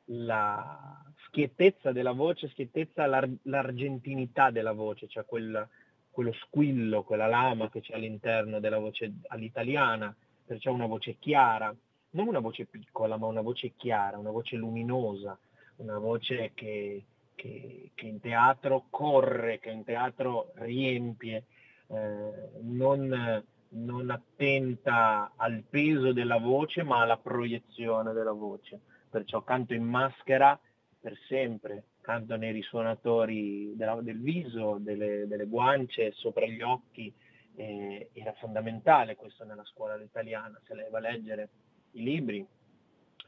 la 0.07 1.03
schiettezza 1.27 1.93
della 1.93 2.13
voce, 2.13 2.49
schiettezza, 2.49 3.07
l'ar- 3.07 3.29
l'argentinità 3.43 4.51
della 4.51 4.73
voce, 4.73 5.09
cioè 5.09 5.25
quel, 5.25 5.69
quello 6.11 6.33
squillo, 6.33 7.03
quella 7.03 7.27
lama 7.27 7.69
che 7.69 7.81
c'è 7.81 7.95
all'interno 7.95 8.61
della 8.61 8.79
voce 8.79 9.13
all'italiana, 9.29 10.15
perciò 10.45 10.73
una 10.73 10.87
voce 10.87 11.17
chiara, 11.19 11.75
non 12.11 12.29
una 12.29 12.39
voce 12.39 12.67
piccola, 12.67 13.17
ma 13.17 13.27
una 13.27 13.43
voce 13.43 13.73
chiara, 13.77 14.17
una 14.17 14.31
voce 14.31 14.57
luminosa, 14.57 15.39
una 15.77 15.99
voce 15.99 16.53
che, 16.55 17.05
che, 17.35 17.91
che 17.95 18.07
in 18.07 18.21
teatro 18.21 18.87
corre, 18.89 19.59
che 19.59 19.71
in 19.71 19.85
teatro 19.85 20.53
riempie, 20.55 21.45
eh, 21.89 22.51
non, 22.63 23.45
non 23.69 24.11
attenta 24.11 25.33
al 25.37 25.65
peso 25.69 26.13
della 26.13 26.39
voce, 26.39 26.83
ma 26.83 27.03
alla 27.03 27.19
proiezione 27.19 28.13
della 28.13 28.33
voce. 28.33 28.81
Perciò 29.17 29.43
canto 29.45 29.73
in 29.73 29.83
maschera 29.83 30.61
per 31.01 31.17
sempre, 31.27 31.85
canto 32.03 32.37
nei 32.37 32.53
risuonatori 32.53 33.75
della, 33.75 33.99
del 34.03 34.21
viso, 34.21 34.77
delle, 34.79 35.27
delle 35.27 35.47
guance, 35.47 36.13
sopra 36.13 36.45
gli 36.45 36.61
occhi, 36.61 37.11
eh, 37.55 38.11
era 38.13 38.35
fondamentale 38.35 39.17
questo 39.17 39.47
nella 39.47 39.65
scuola 39.65 39.97
italiana, 40.03 40.61
se 40.67 40.75
lei 40.75 40.91
va 40.91 40.99
a 40.99 41.01
leggere 41.01 41.49
i 41.93 42.03
libri 42.03 42.47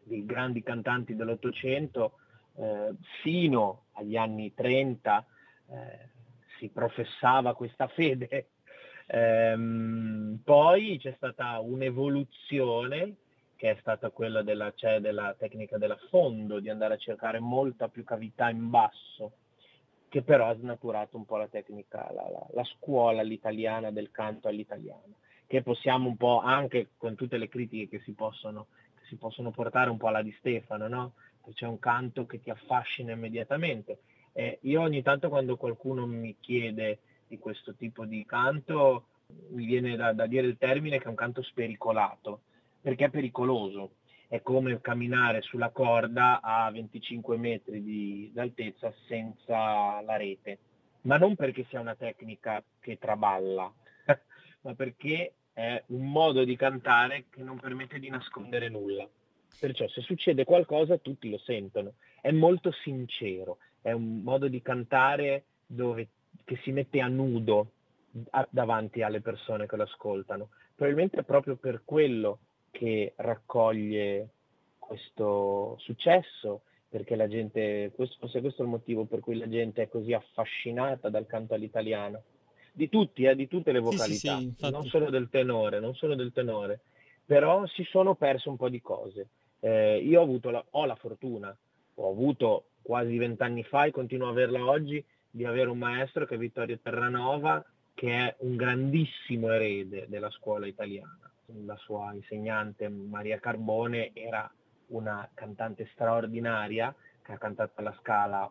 di 0.03 0.27
grandi 0.27 0.63
cantanti 0.63 1.17
dell'Ottocento, 1.17 2.19
eh, 2.57 2.95
fino 3.23 3.85
agli 3.93 4.19
anni 4.19 4.53
30 4.53 5.27
eh, 5.71 6.09
si 6.59 6.69
professava 6.69 7.55
questa 7.55 7.89
fede. 7.97 8.51
Ehm, 9.07 10.39
poi 10.45 10.99
c'è 10.99 11.15
stata 11.17 11.59
un'evoluzione 11.61 13.17
che 13.59 13.73
è 13.73 13.77
stata 13.81 14.11
quella 14.11 14.43
della, 14.43 14.73
cioè 14.77 15.01
della 15.01 15.35
tecnica 15.37 15.79
dell'affondo, 15.79 16.61
di 16.61 16.71
andare 16.71 16.95
a 16.95 16.99
cercare 16.99 17.41
molta 17.41 17.89
più 17.89 18.05
cavità 18.05 18.49
in 18.49 18.71
basso 18.71 19.33
che 20.09 20.23
però 20.23 20.49
ha 20.49 20.57
snaturato 20.57 21.17
un 21.17 21.25
po' 21.25 21.37
la 21.37 21.49
tecnica, 21.49 22.09
la, 22.13 22.31
la, 22.31 22.47
la 22.53 22.65
scuola 22.65 23.21
all'italiana 23.21 23.91
del 23.91 24.13
canto 24.13 24.47
all'italiano, 24.47 25.17
che 25.49 25.63
possiamo 25.63 26.09
un 26.09 26.17
po' 26.17 26.41
anche 26.41 26.91
con 26.97 27.17
tutte 27.17 27.37
le 27.37 27.49
critiche 27.49 27.89
che 27.89 28.05
si 28.05 28.13
possono, 28.13 28.69
che 28.95 29.05
si 29.09 29.17
possono 29.17 29.51
portare 29.51 29.91
un 29.91 29.97
po' 29.97 30.07
alla 30.07 30.23
di 30.23 30.35
Stefano, 30.39 30.87
no? 30.87 31.13
C'è 31.53 31.67
un 31.67 31.79
canto 31.79 32.27
che 32.27 32.41
ti 32.41 32.51
affascina 32.51 33.13
immediatamente. 33.13 34.01
Eh, 34.33 34.59
io 34.63 34.83
ogni 34.83 35.03
tanto 35.03 35.31
quando 35.31 35.57
qualcuno 35.57 36.07
mi 36.07 36.37
chiede 36.39 36.99
di 37.27 37.39
questo 37.39 37.75
tipo 37.75 38.05
di 38.05 38.25
canto, 38.25 39.07
mi 39.51 39.65
viene 39.65 39.97
da, 39.97 40.13
da 40.13 40.27
dire 40.27 40.47
il 40.47 40.59
termine 40.59 40.99
che 40.99 41.05
è 41.05 41.09
un 41.09 41.15
canto 41.15 41.43
spericolato, 41.43 42.43
perché 42.89 43.05
è 43.05 43.11
pericoloso, 43.11 43.97
è 44.29 44.41
come 44.41 44.81
camminare 44.81 45.43
sulla 45.43 45.69
corda 45.69 46.41
a 46.41 46.71
25 46.71 47.37
metri 47.37 47.83
di 47.83 48.31
d'altezza 48.33 48.91
senza 49.07 50.01
la 50.01 50.17
rete, 50.17 50.59
ma 51.03 51.19
non 51.19 51.37
perché 51.37 51.67
sia 51.69 51.81
una 51.81 51.97
tecnica 51.97 52.65
che 52.81 52.97
traballa, 52.97 53.71
ma 54.63 54.73
perché 54.73 55.35
è 55.53 55.83
un 55.89 56.11
modo 56.11 56.45
di 56.45 56.57
cantare 56.57 57.27
che 57.29 57.43
non 57.43 57.61
permette 57.61 57.99
di 57.99 58.09
nascondere 58.09 58.71
nulla. 58.71 59.07
Perciò 59.61 59.87
se 59.89 60.01
succede 60.01 60.45
qualcosa 60.45 60.97
tutti 60.97 61.29
lo 61.29 61.37
sentono, 61.37 61.93
è 62.23 62.31
molto 62.31 62.73
sincero, 62.73 63.59
è 63.83 63.93
un 63.93 64.23
modo 64.23 64.49
di 64.49 64.63
cantare 64.63 65.45
dove, 65.67 66.09
che 66.43 66.59
si 66.63 66.73
mette 66.73 67.03
a 67.03 67.09
nudo 67.09 67.73
davanti 68.49 69.03
alle 69.03 69.21
persone 69.21 69.67
che 69.67 69.77
lo 69.77 69.83
ascoltano. 69.83 70.49
Probabilmente 70.75 71.23
proprio 71.23 71.57
per 71.57 71.83
quello 71.85 72.39
che 72.71 73.13
raccoglie 73.17 74.29
questo 74.79 75.77
successo, 75.79 76.63
perché 76.89 77.15
la 77.17 77.29
gente, 77.29 77.93
questo, 77.95 78.17
forse 78.19 78.41
questo 78.41 78.63
è 78.63 78.65
il 78.65 78.71
motivo 78.71 79.05
per 79.05 79.21
cui 79.21 79.37
la 79.37 79.49
gente 79.49 79.83
è 79.83 79.89
così 79.89 80.15
affascinata 80.15 81.11
dal 81.11 81.27
canto 81.27 81.55
all'italiano. 81.55 82.23
Di 82.73 82.89
tutti, 82.89 83.25
eh, 83.25 83.35
di 83.35 83.49
tutte 83.49 83.73
le 83.73 83.81
vocalità, 83.81 84.39
sì, 84.39 84.55
sì, 84.57 84.65
sì, 84.65 84.71
non 84.71 84.85
solo 84.87 85.11
del 85.11 85.29
tenore, 85.29 85.81
non 85.81 85.95
solo 85.95 86.15
del 86.15 86.33
tenore, 86.33 86.81
però 87.25 87.67
si 87.67 87.83
sono 87.85 88.15
perse 88.15 88.49
un 88.49 88.57
po' 88.57 88.69
di 88.69 88.81
cose. 88.81 89.29
Eh, 89.61 89.99
io 89.99 90.21
ho 90.21 90.23
avuto 90.23 90.51
la, 90.51 90.65
ho 90.71 90.85
la 90.87 90.95
fortuna, 90.95 91.55
ho 91.95 92.11
avuto 92.11 92.69
quasi 92.81 93.19
vent'anni 93.19 93.65
fa 93.65 93.85
e 93.85 93.91
continuo 93.91 94.29
a 94.29 94.31
averla 94.31 94.65
oggi, 94.65 95.05
di 95.29 95.45
avere 95.45 95.69
un 95.69 95.79
maestro 95.79 96.25
che 96.25 96.37
è 96.37 96.39
Vittorio 96.39 96.79
Terranova, 96.81 97.63
che 97.95 98.13
è 98.13 98.37
un 98.39 98.55
grandissimo 98.55 99.51
erede 99.51 100.07
della 100.09 100.31
scuola 100.31 100.67
italiana 100.67 101.28
la 101.65 101.77
sua 101.77 102.13
insegnante 102.13 102.89
Maria 102.89 103.39
Carbone 103.39 104.11
era 104.13 104.51
una 104.89 105.29
cantante 105.35 105.89
straordinaria 105.93 106.95
che 107.23 107.33
ha 107.33 107.39
cantato 107.39 107.81
alla 107.81 107.97
scala 108.01 108.51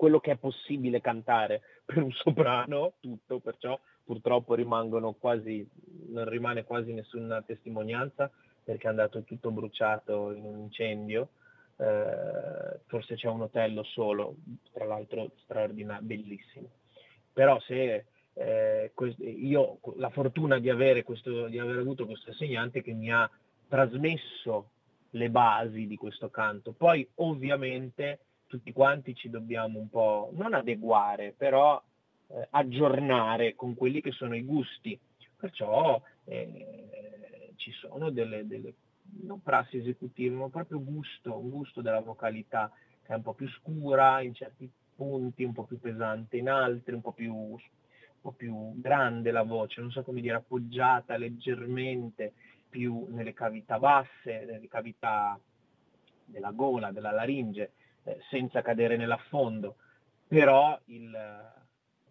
quello 0.00 0.18
che 0.18 0.30
è 0.30 0.36
possibile 0.36 1.02
cantare 1.02 1.60
per 1.84 2.02
un 2.02 2.10
soprano, 2.16 2.94
tutto, 3.00 3.38
perciò 3.38 3.78
purtroppo 4.02 4.54
rimangono 4.54 5.12
quasi, 5.12 5.68
non 6.08 6.26
rimane 6.26 6.64
quasi 6.64 6.94
nessuna 6.94 7.42
testimonianza 7.42 8.30
perché 8.64 8.86
è 8.86 8.90
andato 8.90 9.22
tutto 9.24 9.50
bruciato 9.50 10.32
in 10.32 10.44
un 10.44 10.58
incendio. 10.60 11.28
Eh, 11.76 12.80
forse 12.86 13.14
c'è 13.14 13.28
un 13.28 13.42
hotel 13.42 13.80
solo, 13.84 14.36
tra 14.72 14.86
l'altro 14.86 15.32
straordinario, 15.42 16.06
bellissimo. 16.06 16.70
Però 17.32 17.60
se 17.60 18.06
eh, 18.40 18.92
io 19.18 19.78
ho 19.80 19.94
la 19.96 20.08
fortuna 20.08 20.58
di 20.58 20.70
avere, 20.70 21.02
questo, 21.02 21.46
di 21.48 21.58
aver 21.58 21.78
avuto 21.78 22.06
questo 22.06 22.30
insegnante 22.30 22.82
che 22.82 22.92
mi 22.92 23.12
ha 23.12 23.30
trasmesso 23.68 24.70
le 25.10 25.28
basi 25.28 25.86
di 25.86 25.96
questo 25.96 26.30
canto. 26.30 26.72
Poi 26.72 27.06
ovviamente 27.16 28.20
tutti 28.46 28.72
quanti 28.72 29.14
ci 29.14 29.28
dobbiamo 29.28 29.78
un 29.78 29.90
po' 29.90 30.30
non 30.32 30.54
adeguare, 30.54 31.34
però 31.36 31.80
eh, 32.28 32.46
aggiornare 32.50 33.54
con 33.54 33.74
quelli 33.74 34.00
che 34.00 34.12
sono 34.12 34.34
i 34.34 34.42
gusti. 34.42 34.98
Perciò 35.36 36.00
eh, 36.24 37.52
ci 37.56 37.72
sono 37.72 38.08
delle, 38.08 38.46
delle, 38.46 38.72
non 39.22 39.42
prassi 39.42 39.76
esecutive, 39.76 40.34
ma 40.34 40.48
proprio 40.48 40.82
gusto, 40.82 41.38
un 41.38 41.50
gusto 41.50 41.82
della 41.82 42.00
vocalità 42.00 42.72
che 43.02 43.12
è 43.12 43.16
un 43.16 43.22
po' 43.22 43.34
più 43.34 43.48
scura 43.50 44.22
in 44.22 44.32
certi 44.32 44.70
punti, 44.96 45.44
un 45.44 45.52
po' 45.52 45.64
più 45.64 45.78
pesante 45.78 46.38
in 46.38 46.48
altri, 46.48 46.94
un 46.94 47.02
po' 47.02 47.12
più 47.12 47.58
po' 48.20 48.32
più 48.32 48.80
grande 48.80 49.30
la 49.30 49.42
voce, 49.42 49.80
non 49.80 49.90
so 49.90 50.02
come 50.02 50.20
dire, 50.20 50.36
appoggiata 50.36 51.16
leggermente 51.16 52.32
più 52.68 53.06
nelle 53.10 53.32
cavità 53.32 53.78
basse, 53.78 54.44
nelle 54.46 54.68
cavità 54.68 55.38
della 56.24 56.52
gola, 56.52 56.92
della 56.92 57.10
laringe, 57.10 57.72
eh, 58.04 58.18
senza 58.30 58.62
cadere 58.62 58.96
nell'affondo. 58.96 59.76
Però 60.28 60.78
il, 60.86 61.52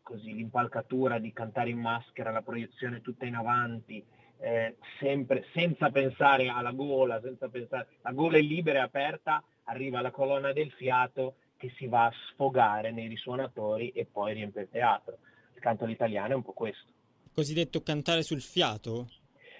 così, 0.01 0.33
l'impalcatura 0.33 1.19
di 1.19 1.31
cantare 1.31 1.69
in 1.69 1.79
maschera, 1.79 2.31
la 2.31 2.41
proiezione 2.41 3.01
tutta 3.01 3.25
in 3.25 3.35
avanti, 3.35 4.03
eh, 4.39 4.75
sempre, 4.99 5.45
senza 5.53 5.89
pensare 5.89 6.49
alla 6.49 6.71
gola, 6.71 7.21
senza 7.21 7.47
pensare, 7.47 7.87
la 8.01 8.11
gola 8.11 8.37
è 8.37 8.41
libera 8.41 8.79
e 8.79 8.83
aperta, 8.83 9.41
arriva 9.65 10.01
la 10.01 10.11
colonna 10.11 10.51
del 10.51 10.71
fiato 10.71 11.35
che 11.55 11.71
si 11.75 11.87
va 11.87 12.05
a 12.05 12.13
sfogare 12.29 12.91
nei 12.91 13.07
risuonatori 13.07 13.89
e 13.89 14.05
poi 14.05 14.33
riempie 14.33 14.63
il 14.63 14.69
teatro 14.69 15.17
Il 15.59 15.65
canto 15.65 15.83
all'italiano 15.83 16.31
è 16.31 16.35
un 16.35 16.41
po' 16.41 16.53
questo. 16.53 16.89
Cosiddetto 17.33 17.81
cantare 17.81 18.23
sul 18.23 18.41
fiato? 18.41 19.09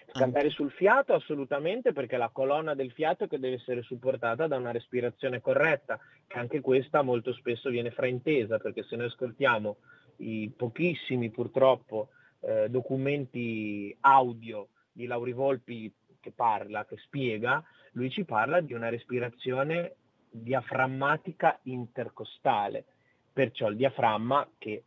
Cantare 0.06 0.46
anche. 0.46 0.56
sul 0.56 0.72
fiato 0.72 1.14
assolutamente 1.14 1.92
perché 1.92 2.16
la 2.16 2.30
colonna 2.30 2.74
del 2.74 2.92
fiato 2.94 3.28
che 3.28 3.38
deve 3.38 3.56
essere 3.56 3.82
supportata 3.82 4.48
da 4.48 4.56
una 4.56 4.72
respirazione 4.72 5.42
corretta, 5.42 6.00
che 6.26 6.40
anche 6.40 6.62
questa 6.62 7.02
molto 7.02 7.34
spesso 7.34 7.70
viene 7.70 7.92
fraintesa 7.92 8.60
perché 8.60 8.84
se 8.84 8.96
noi 8.96 9.08
ascoltiamo 9.08 9.76
i 10.18 10.50
pochissimi 10.56 11.30
purtroppo 11.32 12.10
eh, 12.40 12.70
documenti 12.70 13.96
audio 14.00 14.70
di 14.94 15.06
Lauri 15.06 15.34
Volpi 15.34 15.94
che 16.22 16.32
parla, 16.32 16.86
che 16.86 16.96
spiega, 16.98 17.62
lui 17.92 18.10
ci 18.10 18.24
parla 18.24 18.62
di 18.62 18.72
una 18.72 18.88
respirazione 18.88 19.96
diaframmatica 20.32 21.60
intercostale, 21.64 22.86
perciò 23.34 23.68
il 23.68 23.76
diaframma 23.76 24.50
che 24.58 24.84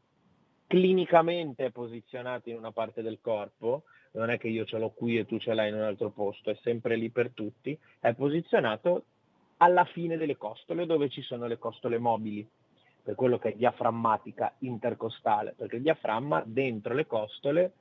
clinicamente 0.73 1.67
è 1.67 1.71
posizionato 1.71 2.49
in 2.49 2.57
una 2.57 2.73
parte 2.73 3.03
del 3.03 3.19
corpo, 3.21 3.83
non 4.13 4.31
è 4.31 4.39
che 4.39 4.49
io 4.49 4.65
ce 4.65 4.79
l'ho 4.79 4.89
qui 4.89 5.19
e 5.19 5.27
tu 5.27 5.37
ce 5.37 5.53
l'hai 5.53 5.69
in 5.69 5.75
un 5.75 5.83
altro 5.83 6.09
posto, 6.09 6.49
è 6.49 6.59
sempre 6.63 6.97
lì 6.97 7.11
per 7.11 7.33
tutti, 7.35 7.79
è 8.01 8.15
posizionato 8.15 9.05
alla 9.59 9.85
fine 9.85 10.17
delle 10.17 10.39
costole 10.39 10.87
dove 10.87 11.11
ci 11.11 11.21
sono 11.21 11.47
le 11.47 11.59
costole 11.59 11.99
mobili, 11.99 12.49
per 13.03 13.15
quello 13.17 13.39
che 13.39 13.51
è 13.51 13.55
diaframmatica 13.55 14.55
intercostale, 14.61 15.53
perché 15.55 15.77
il 15.77 15.83
diaframma 15.83 16.43
dentro 16.47 16.95
le 16.95 17.07
costole 17.07 17.73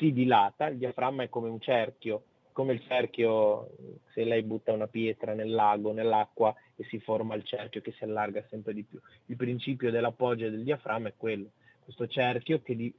si 0.00 0.12
dilata, 0.12 0.66
il 0.66 0.78
diaframma 0.78 1.22
è 1.22 1.28
come 1.28 1.48
un 1.48 1.60
cerchio, 1.60 2.24
come 2.50 2.72
il 2.72 2.82
cerchio 2.82 3.76
se 4.12 4.24
lei 4.24 4.42
butta 4.42 4.72
una 4.72 4.88
pietra 4.88 5.34
nel 5.34 5.52
lago, 5.52 5.92
nell'acqua 5.92 6.52
e 6.74 6.82
si 6.82 6.98
forma 6.98 7.36
il 7.36 7.44
cerchio 7.44 7.80
che 7.80 7.92
si 7.92 8.02
allarga 8.02 8.44
sempre 8.48 8.74
di 8.74 8.82
più. 8.82 8.98
Il 9.26 9.36
principio 9.36 9.92
dell'appoggio 9.92 10.50
del 10.50 10.64
diaframma 10.64 11.10
è 11.10 11.14
quello, 11.16 11.52
questo 11.90 12.06
cerchio 12.06 12.62
che 12.62 12.76
di, 12.76 12.94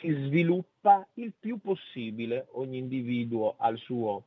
si 0.00 0.10
sviluppa 0.10 1.06
il 1.14 1.34
più 1.38 1.58
possibile, 1.58 2.46
ogni 2.52 2.78
individuo 2.78 3.56
ha 3.58 3.74
suo, 3.76 4.24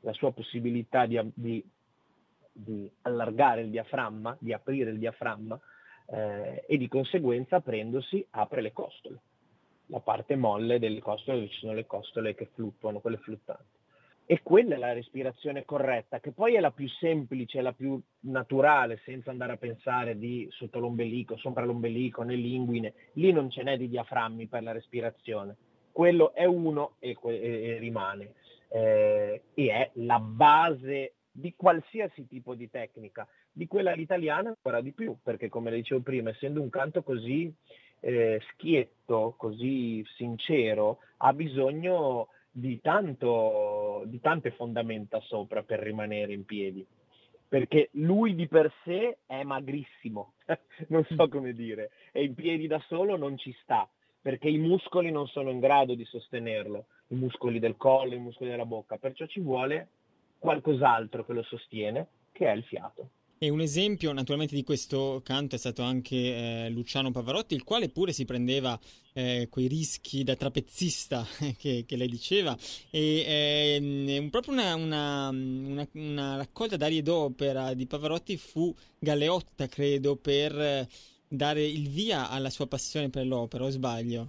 la 0.00 0.12
sua 0.12 0.32
possibilità 0.32 1.06
di, 1.06 1.20
di, 1.32 1.64
di, 2.52 2.90
allargare 3.02 3.62
il 3.62 3.70
diaframma, 3.70 4.36
di 4.40 4.52
aprire 4.52 4.90
il 4.90 4.98
diaframma 4.98 5.58
eh, 6.06 6.64
e 6.66 6.76
di 6.76 6.88
conseguenza 6.88 7.56
aprendosi 7.56 8.26
apre 8.30 8.62
le 8.62 8.72
costole, 8.72 9.20
la 9.86 10.00
parte 10.00 10.34
molle 10.34 10.80
delle 10.80 11.00
costole 11.00 11.38
dove 11.38 11.50
ci 11.50 11.60
sono 11.60 11.72
le 11.72 11.86
costole 11.86 12.34
che 12.34 12.46
fluttuano, 12.52 12.98
quelle 12.98 13.18
fluttanti. 13.18 13.75
E 14.28 14.42
quella 14.42 14.74
è 14.74 14.78
la 14.78 14.92
respirazione 14.92 15.64
corretta, 15.64 16.18
che 16.18 16.32
poi 16.32 16.56
è 16.56 16.60
la 16.60 16.72
più 16.72 16.88
semplice, 16.88 17.60
la 17.60 17.72
più 17.72 18.00
naturale, 18.22 19.00
senza 19.04 19.30
andare 19.30 19.52
a 19.52 19.56
pensare 19.56 20.18
di 20.18 20.48
sotto 20.50 20.80
l'ombelico, 20.80 21.36
sopra 21.36 21.64
l'ombelico, 21.64 22.24
nell'inguine. 22.24 22.92
Lì 23.12 23.30
non 23.30 23.50
ce 23.50 23.62
n'è 23.62 23.76
di 23.76 23.88
diaframmi 23.88 24.48
per 24.48 24.64
la 24.64 24.72
respirazione. 24.72 25.56
Quello 25.92 26.34
è 26.34 26.44
uno 26.44 26.96
e, 26.98 27.16
e, 27.22 27.78
rimane. 27.78 28.32
Eh, 28.68 29.42
e 29.54 29.68
è 29.68 29.90
la 29.94 30.18
base 30.18 31.14
di 31.30 31.54
qualsiasi 31.54 32.26
tipo 32.26 32.56
di 32.56 32.68
tecnica. 32.68 33.28
Di 33.52 33.68
quella 33.68 33.94
italiana 33.94 34.48
ancora 34.48 34.80
di 34.80 34.90
più, 34.90 35.16
perché 35.22 35.48
come 35.48 35.70
dicevo 35.70 36.00
prima, 36.00 36.30
essendo 36.30 36.60
un 36.60 36.68
canto 36.68 37.04
così 37.04 37.54
eh, 38.00 38.40
schietto, 38.50 39.34
così 39.36 40.04
sincero, 40.16 40.98
ha 41.18 41.32
bisogno 41.32 42.28
di, 42.58 42.80
tanto, 42.80 44.04
di 44.06 44.18
tante 44.18 44.50
fondamenta 44.52 45.20
sopra 45.20 45.62
per 45.62 45.80
rimanere 45.80 46.32
in 46.32 46.46
piedi. 46.46 46.84
Perché 47.48 47.90
lui 47.92 48.34
di 48.34 48.48
per 48.48 48.72
sé 48.82 49.18
è 49.26 49.42
magrissimo, 49.44 50.32
non 50.88 51.04
so 51.04 51.28
come 51.28 51.52
dire, 51.52 51.90
e 52.12 52.24
in 52.24 52.34
piedi 52.34 52.66
da 52.66 52.82
solo 52.88 53.16
non 53.16 53.36
ci 53.36 53.54
sta, 53.62 53.86
perché 54.20 54.48
i 54.48 54.56
muscoli 54.56 55.10
non 55.10 55.28
sono 55.28 55.50
in 55.50 55.60
grado 55.60 55.94
di 55.94 56.04
sostenerlo, 56.06 56.86
i 57.08 57.14
muscoli 57.14 57.58
del 57.58 57.76
collo, 57.76 58.14
i 58.14 58.18
muscoli 58.18 58.50
della 58.50 58.64
bocca, 58.64 58.96
perciò 58.96 59.26
ci 59.26 59.40
vuole 59.40 59.88
qualcos'altro 60.38 61.24
che 61.26 61.32
lo 61.34 61.42
sostiene, 61.42 62.06
che 62.32 62.46
è 62.46 62.52
il 62.52 62.64
fiato. 62.64 63.10
E 63.38 63.50
un 63.50 63.60
esempio 63.60 64.12
naturalmente 64.12 64.54
di 64.54 64.64
questo 64.64 65.20
canto 65.22 65.56
è 65.56 65.58
stato 65.58 65.82
anche 65.82 66.16
eh, 66.16 66.70
Luciano 66.70 67.10
Pavarotti, 67.10 67.54
il 67.54 67.64
quale 67.64 67.90
pure 67.90 68.12
si 68.12 68.24
prendeva 68.24 68.78
eh, 69.12 69.48
quei 69.50 69.66
rischi 69.66 70.24
da 70.24 70.36
trapezzista 70.36 71.22
che, 71.58 71.84
che 71.86 71.96
lei 71.96 72.08
diceva, 72.08 72.56
e 72.90 74.16
eh, 74.16 74.28
proprio 74.30 74.54
una, 74.54 74.74
una, 74.74 75.28
una, 75.28 75.86
una, 75.92 76.36
raccolta 76.36 76.78
d'arie 76.78 77.02
d'opera 77.02 77.74
di 77.74 77.86
Pavarotti 77.86 78.38
fu 78.38 78.74
Galeotta, 78.98 79.66
credo, 79.66 80.16
per 80.16 80.86
dare 81.28 81.62
il 81.62 81.90
via 81.90 82.30
alla 82.30 82.48
sua 82.48 82.66
passione 82.66 83.10
per 83.10 83.26
l'opera, 83.26 83.64
o 83.64 83.68
sbaglio? 83.68 84.26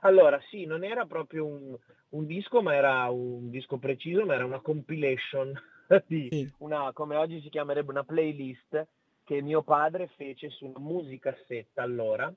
Allora, 0.00 0.40
sì, 0.48 0.64
non 0.64 0.84
era 0.84 1.04
proprio 1.04 1.44
un, 1.44 1.76
un 2.08 2.26
disco, 2.26 2.62
ma 2.62 2.74
era 2.74 3.10
un 3.10 3.50
disco 3.50 3.76
preciso, 3.76 4.24
ma 4.24 4.34
era 4.34 4.46
una 4.46 4.60
compilation 4.60 5.52
di 6.06 6.28
sì. 6.30 6.52
una, 6.58 6.92
come 6.92 7.16
oggi 7.16 7.40
si 7.40 7.48
chiamerebbe 7.48 7.90
una 7.90 8.04
playlist 8.04 8.86
che 9.24 9.42
mio 9.42 9.62
padre 9.62 10.08
fece 10.16 10.50
su 10.50 10.66
una 10.66 10.78
musicassetta 10.78 11.82
allora, 11.82 12.32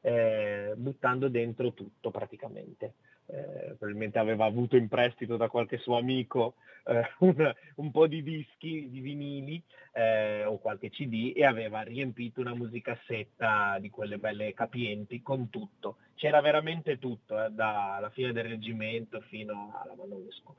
eh, 0.00 0.72
buttando 0.76 1.28
dentro 1.28 1.72
tutto 1.72 2.10
praticamente. 2.10 2.94
Eh, 3.30 3.74
probabilmente 3.76 4.18
aveva 4.18 4.46
avuto 4.46 4.76
in 4.76 4.88
prestito 4.88 5.36
da 5.36 5.48
qualche 5.48 5.76
suo 5.76 5.98
amico 5.98 6.54
eh, 6.86 7.02
un, 7.18 7.54
un, 7.74 7.90
po' 7.90 8.06
di 8.06 8.22
dischi, 8.22 8.88
di 8.88 9.00
vinili 9.00 9.62
eh, 9.92 10.44
o 10.44 10.56
qualche 10.56 10.88
CD 10.88 11.32
e 11.36 11.44
aveva 11.44 11.82
riempito 11.82 12.40
una 12.40 12.54
musicassetta 12.54 13.78
di 13.80 13.90
quelle 13.90 14.16
belle 14.16 14.54
capienti 14.54 15.20
con 15.20 15.50
tutto. 15.50 15.96
C'era 16.14 16.40
veramente 16.40 16.98
tutto, 16.98 17.44
eh, 17.44 17.50
dalla 17.50 18.08
fine 18.10 18.32
del 18.32 18.44
reggimento 18.44 19.20
fino 19.20 19.74
alla 19.78 19.94
Manovesco. 19.94 20.56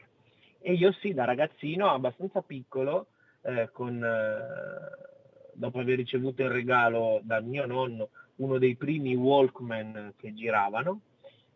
E 0.61 0.73
io 0.73 0.91
sì, 0.93 1.13
da 1.13 1.25
ragazzino 1.25 1.89
abbastanza 1.89 2.41
piccolo, 2.41 3.07
eh, 3.41 3.69
con, 3.71 4.03
eh, 4.03 5.51
dopo 5.53 5.79
aver 5.79 5.97
ricevuto 5.97 6.43
il 6.43 6.49
regalo 6.49 7.19
dal 7.23 7.45
mio 7.45 7.65
nonno 7.65 8.09
uno 8.37 8.57
dei 8.57 8.75
primi 8.75 9.15
Walkman 9.15 10.13
che 10.17 10.33
giravano, 10.33 11.01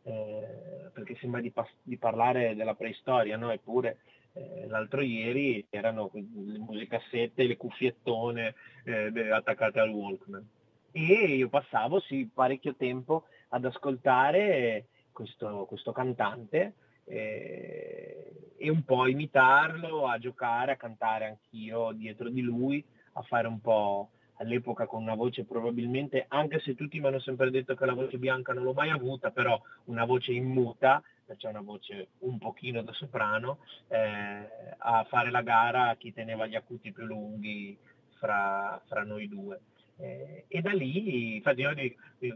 eh, 0.04 0.89
perché 0.92 1.16
sembra 1.20 1.42
di, 1.42 1.52
pas- 1.52 1.76
di, 1.82 1.98
parlare 1.98 2.56
della 2.56 2.76
preistoria, 2.76 3.38
no? 3.38 3.52
Eppure 3.52 4.00
eh, 4.34 4.68
l'altro 4.68 5.02
ieri 5.02 5.66
erano 5.70 6.10
le 6.13 6.58
musicassette, 6.60 7.48
le 7.48 7.58
cuffiettone 7.58 8.56
eh, 8.84 9.32
attaccate 9.32 9.80
al 9.80 9.89
Walkman. 9.89 10.46
E 10.92 11.02
io 11.36 11.50
passavo 11.50 12.00
sì, 12.00 12.30
parecchio 12.32 12.76
tempo 12.76 13.26
ad 13.50 13.66
ascoltare 13.66 14.88
questo, 15.12 15.66
questo 15.68 15.92
cantante 15.92 16.74
eh, 17.06 18.54
e 18.58 18.70
un 18.70 18.84
po' 18.84 19.08
imitarlo, 19.08 20.08
a 20.08 20.18
giocare, 20.18 20.72
a 20.72 20.78
cantare 20.78 21.26
anch'io 21.26 21.92
dietro 21.92 22.30
di 22.30 22.42
lui, 22.42 22.84
a 23.13 23.22
fare 23.22 23.48
un 23.48 23.60
po' 23.60 24.10
all'epoca 24.38 24.86
con 24.86 25.02
una 25.02 25.16
voce 25.16 25.44
probabilmente, 25.44 26.26
anche 26.28 26.60
se 26.60 26.76
tutti 26.76 27.00
mi 27.00 27.08
hanno 27.08 27.20
sempre 27.20 27.50
detto 27.50 27.76
che 27.76 27.86
la 27.86 27.94
voce 27.94 28.18
bianca 28.18 28.54
non 28.54 28.63
l'ho 28.63 28.74
mai 28.74 28.89
avuta, 28.89 29.32
però 29.32 29.60
una 29.86 30.06
voce 30.06 30.32
in 30.32 30.46
muta, 30.46 31.02
perciò 31.26 31.50
una 31.50 31.62
voce 31.62 32.10
un 32.20 32.38
pochino 32.38 32.82
da 32.82 32.94
soprano, 32.94 33.60
eh, 33.88 34.76
a 34.78 35.04
fare 35.10 35.30
la 35.30 35.42
gara 35.42 35.89
a 35.89 35.96
chi 35.96 36.13
teneva 36.13 36.48
gli 36.48 36.56
acuti 36.56 36.92
più 36.92 37.06
lunghi 37.06 37.78
fra, 38.18 38.82
fra 38.86 39.04
noi 39.04 39.28
due. 39.28 39.60
Eh, 39.97 40.45
e 40.47 40.62
da 40.62 40.71
lì, 40.71 41.36
infatti 41.36 41.62
io 41.62 41.73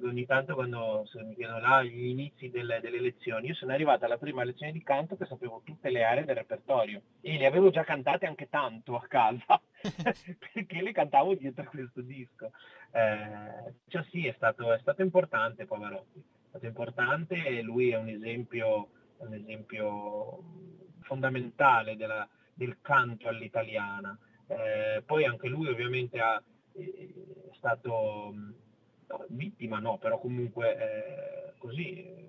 ogni 0.04 0.26
tanto 0.26 0.54
quando 0.54 1.06
mi 1.26 1.34
chiedono 1.34 1.60
là 1.60 1.82
gli 1.82 2.06
inizi 2.06 2.50
delle, 2.50 2.80
delle, 2.82 3.02
lezioni, 3.02 3.48
io 3.48 3.56
sono 3.56 3.74
arrivata 3.74 4.06
alla 4.06 4.18
prima 4.18 4.44
lezione 4.44 4.72
di 4.72 4.84
canto 4.84 5.18
che 5.18 5.26
sapevo 5.26 5.62
tutte 5.64 5.90
le 5.90 6.04
aree 6.04 6.24
del 6.24 6.36
repertorio 6.36 7.02
e 7.22 7.38
le 7.38 7.48
avevo 7.48 7.72
già 7.72 7.84
cantate 7.84 8.28
anche 8.28 8.48
tanto 8.48 8.96
a 8.96 9.06
casa, 9.08 9.60
perché 10.54 10.82
le 10.82 10.92
cantavo 10.92 11.34
dietro 11.34 11.64
a 11.64 11.68
questo 11.68 12.02
disco. 12.02 12.52
Eh, 12.92 13.74
cioè 13.88 14.04
sì, 14.12 14.28
è 14.28 14.34
stato, 14.36 14.72
è 14.72 14.80
stato 14.80 15.02
importante 15.02 15.66
Pavarotti, 15.66 16.20
è 16.20 16.48
stato 16.50 16.66
importante 16.68 17.44
e 17.44 17.62
lui 17.64 17.90
è 17.90 17.98
un 17.98 18.10
esempio, 18.10 18.90
un 19.18 19.34
esempio 19.34 20.44
fondamentale 21.02 21.96
della, 21.96 22.28
del 22.54 22.78
canto 22.82 23.28
all'italiana. 23.28 24.16
Eh, 24.46 25.02
poi 25.06 25.26
anche 25.26 25.48
lui 25.48 25.68
ovviamente 25.68 26.20
ha 26.20 26.42
è 26.78 27.56
stato 27.58 28.34
vittima, 29.30 29.80
no, 29.80 29.98
però 29.98 30.20
comunque 30.20 30.76
eh, 30.76 31.54
così 31.58 32.28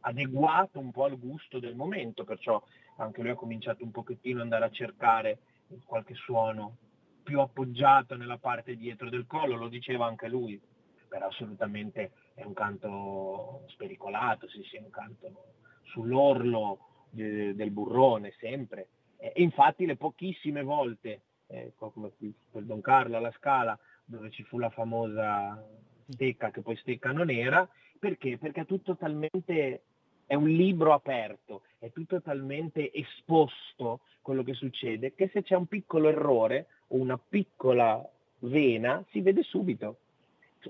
adeguato 0.00 0.78
un 0.78 0.90
po' 0.90 1.04
al 1.04 1.18
gusto 1.18 1.58
del 1.58 1.74
momento, 1.74 2.24
perciò 2.24 2.62
anche 2.96 3.22
lui 3.22 3.30
ha 3.30 3.34
cominciato 3.34 3.84
un 3.84 3.90
pochettino 3.90 4.38
ad 4.38 4.44
andare 4.44 4.64
a 4.64 4.70
cercare 4.70 5.38
qualche 5.84 6.14
suono 6.14 6.76
più 7.22 7.40
appoggiato 7.40 8.16
nella 8.16 8.38
parte 8.38 8.76
dietro 8.76 9.08
del 9.08 9.26
collo, 9.26 9.56
lo 9.56 9.68
diceva 9.68 10.06
anche 10.06 10.28
lui, 10.28 10.60
però 11.08 11.26
assolutamente 11.26 12.12
è 12.34 12.44
un 12.44 12.52
canto 12.52 13.64
spericolato, 13.68 14.48
sì, 14.48 14.62
sì, 14.62 14.76
è 14.76 14.80
un 14.80 14.90
canto 14.90 15.54
sull'orlo 15.82 17.06
de, 17.10 17.54
del 17.54 17.70
burrone 17.70 18.32
sempre. 18.38 18.88
E 19.16 19.32
infatti 19.36 19.84
le 19.84 19.96
pochissime 19.96 20.62
volte 20.62 21.22
eh, 21.50 21.72
come 21.76 22.10
per 22.50 22.62
Don 22.62 22.80
Carlo 22.80 23.16
alla 23.16 23.32
Scala, 23.32 23.78
dove 24.04 24.30
ci 24.30 24.42
fu 24.42 24.58
la 24.58 24.70
famosa 24.70 25.62
stecca 26.08 26.50
che 26.50 26.60
poi 26.62 26.76
stecca 26.76 27.12
non 27.12 27.30
era, 27.30 27.68
perché? 27.98 28.38
Perché 28.38 28.62
è 28.62 28.66
tutto 28.66 28.96
talmente 28.96 29.82
è 30.26 30.34
un 30.34 30.48
libro 30.48 30.92
aperto, 30.92 31.62
è 31.80 31.90
tutto 31.90 32.22
talmente 32.22 32.92
esposto 32.92 34.00
quello 34.22 34.44
che 34.44 34.54
succede 34.54 35.12
che 35.14 35.28
se 35.32 35.42
c'è 35.42 35.56
un 35.56 35.66
piccolo 35.66 36.08
errore 36.08 36.68
o 36.88 36.98
una 36.98 37.18
piccola 37.18 38.00
vena 38.38 39.04
si 39.10 39.22
vede 39.22 39.42
subito 39.42 39.98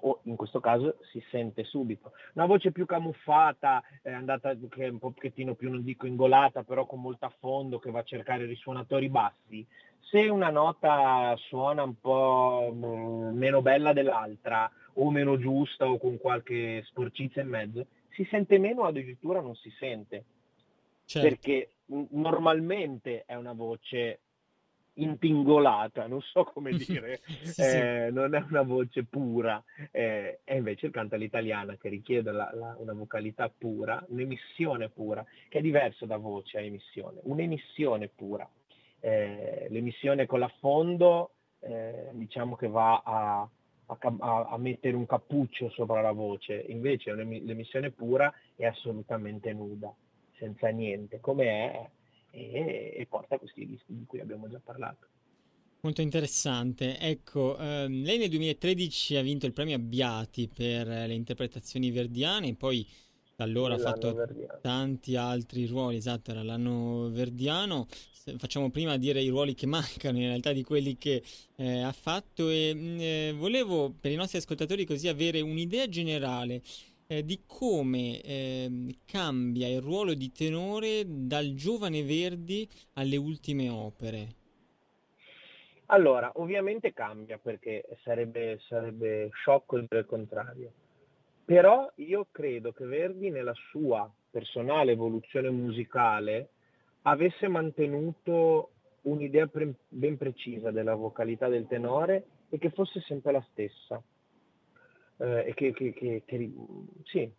o 0.01 0.21
in 0.25 0.37
questo 0.37 0.61
caso 0.61 0.97
si 1.11 1.23
sente 1.31 1.65
subito. 1.65 2.13
Una 2.35 2.47
voce 2.47 2.73
più 2.73 2.87
camuffata, 2.87 3.83
è 4.03 4.13
andata 4.13 4.55
che 4.55 4.87
è 4.87 4.89
un 4.89 4.99
pochettino 4.99 5.55
più, 5.55 5.71
non 5.71 5.83
dico 5.83 6.07
ingolata, 6.07 6.63
però 6.63 6.87
con 6.87 7.01
molto 7.01 7.27
affondo, 7.27 7.79
che 7.79 7.91
va 7.91 8.01
a 8.01 8.05
cercare 8.05 8.45
risuonatori 8.45 9.09
bassi. 9.09 9.67
Se 9.99 10.29
una 10.29 10.51
nota 10.51 11.35
suona 11.37 11.83
un 11.83 11.99
po' 12.01 12.73
mm, 12.73 13.37
meno 13.37 13.63
bella 13.63 13.93
dell'altra, 13.93 14.71
o 14.95 15.11
meno 15.11 15.39
giusta, 15.39 15.89
o 15.89 15.99
con 15.99 16.19
qualche 16.19 16.83
sporcizia 16.85 17.43
in 17.43 17.49
mezzo, 17.49 17.87
si 18.11 18.27
sente 18.31 18.59
meno 18.59 18.83
o 18.83 18.87
addirittura 18.87 19.41
non 19.41 19.55
si 19.55 19.71
sente. 19.79 20.25
Certo. 21.05 21.29
Perché 21.29 21.73
normalmente 22.11 23.25
è 23.27 23.35
una 23.35 23.53
voce 23.53 24.21
intingolata, 24.95 26.07
non 26.07 26.21
so 26.21 26.45
come 26.45 26.73
dire, 26.77 27.21
sì, 27.25 27.63
eh, 27.63 28.07
sì. 28.09 28.15
non 28.15 28.35
è 28.35 28.45
una 28.49 28.63
voce 28.63 29.05
pura, 29.05 29.63
eh, 29.91 30.41
è 30.45 30.55
invece 30.55 30.87
il 30.87 30.93
canto 30.93 31.15
all'italiana 31.15 31.77
che 31.77 31.89
richiede 31.89 32.33
la, 32.33 32.51
la, 32.55 32.75
una 32.79 32.93
vocalità 32.93 33.49
pura, 33.49 34.05
un'emissione 34.09 34.89
pura, 34.89 35.25
che 35.49 35.59
è 35.59 35.63
diverso 35.63 36.07
da 36.07 36.17
voce 36.17 36.59
a 36.59 36.63
emissione, 36.63 37.21
un'emissione 37.23 38.09
pura. 38.09 38.49
Eh, 39.03 39.67
l'emissione 39.71 40.27
con 40.27 40.41
l'affondo 40.41 41.31
eh, 41.61 42.11
diciamo 42.13 42.57
che 42.57 42.69
va 42.69 43.03
a, 43.05 43.49
a, 43.87 44.47
a, 44.51 44.59
mettere 44.59 44.97
un 44.97 45.07
cappuccio 45.07 45.71
sopra 45.71 46.01
la 46.01 46.13
voce, 46.13 46.55
invece 46.69 47.15
l'emissione 47.15 47.91
pura 47.91 48.33
è 48.57 48.67
assolutamente 48.67 49.53
nuda, 49.53 49.95
senza 50.37 50.69
niente, 50.69 51.21
come 51.21 51.45
è 51.47 51.91
e, 52.31 52.95
e 52.97 53.07
porta 53.09 53.35
a 53.35 53.39
questi 53.39 53.65
rischi 53.65 53.97
di 53.97 54.05
cui 54.07 54.21
abbiamo 54.21 54.49
già 54.49 54.61
parlato. 54.63 55.07
Molto 55.83 56.03
interessante. 56.03 56.99
Ecco, 56.99 57.57
ehm, 57.59 58.03
lei 58.03 58.19
nel 58.19 58.29
2013 58.29 59.17
ha 59.17 59.23
vinto 59.23 59.47
il 59.47 59.53
premio 59.53 59.77
Abbiati 59.77 60.49
per 60.49 60.87
le 60.87 61.15
interpretazioni 61.15 61.91
verdiane, 61.91 62.55
poi 62.55 62.87
da 63.35 63.45
allora 63.45 63.77
ha 63.77 63.79
fatto 63.79 64.13
verdiano. 64.13 64.59
tanti 64.61 65.17
altri 65.17 65.65
ruoli, 65.65 65.97
esatto, 65.97 66.33
era 66.33 66.43
l'anno 66.43 67.09
verdiano. 67.11 67.87
Facciamo 68.37 68.71
prima 68.71 68.99
dire 68.99 69.23
i 69.23 69.31
ruoli 69.31 69.55
che 69.55 69.65
mancano 69.67 70.19
in 70.19 70.27
realtà 70.27 70.53
di 70.53 70.63
quelli 70.63 70.99
che 70.99 71.23
eh, 71.57 71.81
ha 71.81 71.93
fatto 71.93 72.51
e 72.51 72.73
mm, 72.75 73.01
eh, 73.01 73.33
volevo 73.35 73.95
per 73.99 74.13
i 74.13 74.17
nostri 74.17 74.37
ascoltatori 74.37 74.85
così 74.85 75.09
avere 75.09 75.41
un'idea 75.41 75.89
generale 75.89 76.61
eh, 77.11 77.25
di 77.25 77.43
come 77.45 78.21
eh, 78.21 78.97
cambia 79.05 79.67
il 79.67 79.81
ruolo 79.81 80.15
di 80.15 80.31
tenore 80.31 81.03
dal 81.05 81.55
giovane 81.55 82.05
Verdi 82.05 82.69
alle 82.95 83.17
ultime 83.17 83.69
opere. 83.69 84.29
Allora, 85.87 86.31
ovviamente 86.37 86.93
cambia 86.93 87.37
perché 87.39 87.85
sarebbe, 88.05 88.61
sarebbe 88.69 89.29
sciocco 89.33 89.77
dire 89.81 89.99
il 89.99 90.07
contrario, 90.07 90.73
però 91.45 91.91
io 91.97 92.29
credo 92.31 92.71
che 92.71 92.85
Verdi 92.85 93.29
nella 93.31 93.55
sua 93.71 94.09
personale 94.31 94.93
evoluzione 94.93 95.51
musicale 95.51 96.51
avesse 97.03 97.49
mantenuto 97.49 98.71
un'idea 99.03 99.49
pre- 99.49 99.75
ben 99.89 100.17
precisa 100.17 100.71
della 100.71 100.95
vocalità 100.95 101.49
del 101.49 101.67
tenore 101.67 102.25
e 102.51 102.59
che 102.59 102.71
fosse 102.71 103.01
sempre 103.01 103.33
la 103.33 103.45
stessa 103.51 104.01
e 105.21 105.53
che, 105.55 105.73
che, 105.73 105.93
che, 105.93 106.23
che, 106.25 106.53
sì, 107.05 107.31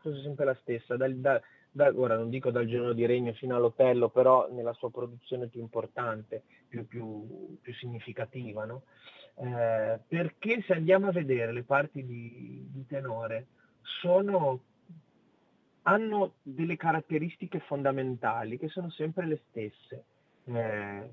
fosse 0.00 0.22
sempre 0.22 0.44
la 0.44 0.56
stessa, 0.62 0.96
da, 0.96 1.08
da, 1.08 1.40
da, 1.70 1.92
ora 1.94 2.16
non 2.16 2.30
dico 2.30 2.50
dal 2.50 2.66
giorno 2.66 2.92
di 2.92 3.04
regno 3.06 3.32
fino 3.34 3.54
all'Otello, 3.54 4.08
però 4.08 4.50
nella 4.50 4.72
sua 4.72 4.90
produzione 4.90 5.48
più 5.48 5.60
importante, 5.60 6.42
più, 6.68 6.86
più, 6.86 7.58
più 7.60 7.74
significativa, 7.74 8.64
no? 8.64 8.82
eh, 9.36 9.98
perché 10.06 10.62
se 10.62 10.72
andiamo 10.72 11.08
a 11.08 11.12
vedere 11.12 11.52
le 11.52 11.64
parti 11.64 12.04
di, 12.04 12.66
di 12.70 12.86
tenore, 12.86 13.46
sono, 14.00 14.60
hanno 15.82 16.34
delle 16.42 16.76
caratteristiche 16.76 17.60
fondamentali 17.60 18.58
che 18.58 18.68
sono 18.68 18.90
sempre 18.90 19.26
le 19.26 19.42
stesse. 19.48 20.04
Eh, 20.44 21.10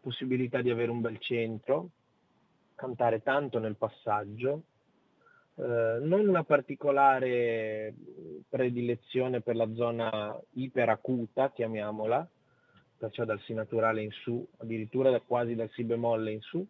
possibilità 0.00 0.62
di 0.62 0.70
avere 0.70 0.90
un 0.90 1.00
bel 1.00 1.18
centro, 1.18 1.90
cantare 2.74 3.22
tanto 3.22 3.58
nel 3.58 3.76
passaggio, 3.76 4.62
eh, 5.60 5.98
non 6.00 6.26
una 6.26 6.42
particolare 6.42 7.92
predilezione 8.48 9.42
per 9.42 9.56
la 9.56 9.70
zona 9.74 10.34
iperacuta, 10.52 11.52
chiamiamola, 11.52 12.26
perciò 12.96 13.24
dal 13.24 13.40
Si 13.40 13.52
naturale 13.52 14.02
in 14.02 14.10
su, 14.10 14.46
addirittura 14.58 15.18
quasi 15.20 15.54
dal 15.54 15.70
Si 15.70 15.84
bemolle 15.84 16.32
in 16.32 16.40
su, 16.40 16.66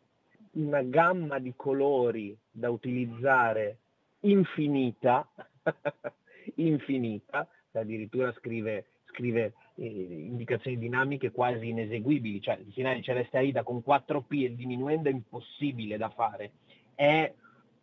una 0.53 0.83
gamma 0.83 1.39
di 1.39 1.53
colori 1.55 2.37
da 2.51 2.71
utilizzare 2.71 3.79
infinita, 4.21 5.29
infinita, 6.57 7.47
addirittura 7.73 8.33
scrive, 8.33 8.87
scrive 9.05 9.53
eh, 9.77 9.87
indicazioni 9.87 10.79
dinamiche 10.79 11.31
quasi 11.31 11.69
ineseguibili, 11.69 12.41
cioè 12.41 12.59
il 12.59 12.73
finale 12.73 13.03
Celeste 13.03 13.39
Aida 13.39 13.63
con 13.63 13.85
4P 13.87 14.45
e 14.45 14.55
diminuendo 14.57 15.09
è 15.09 15.13
impossibile 15.13 15.97
da 15.97 16.09
fare, 16.09 16.51
è 16.97 17.33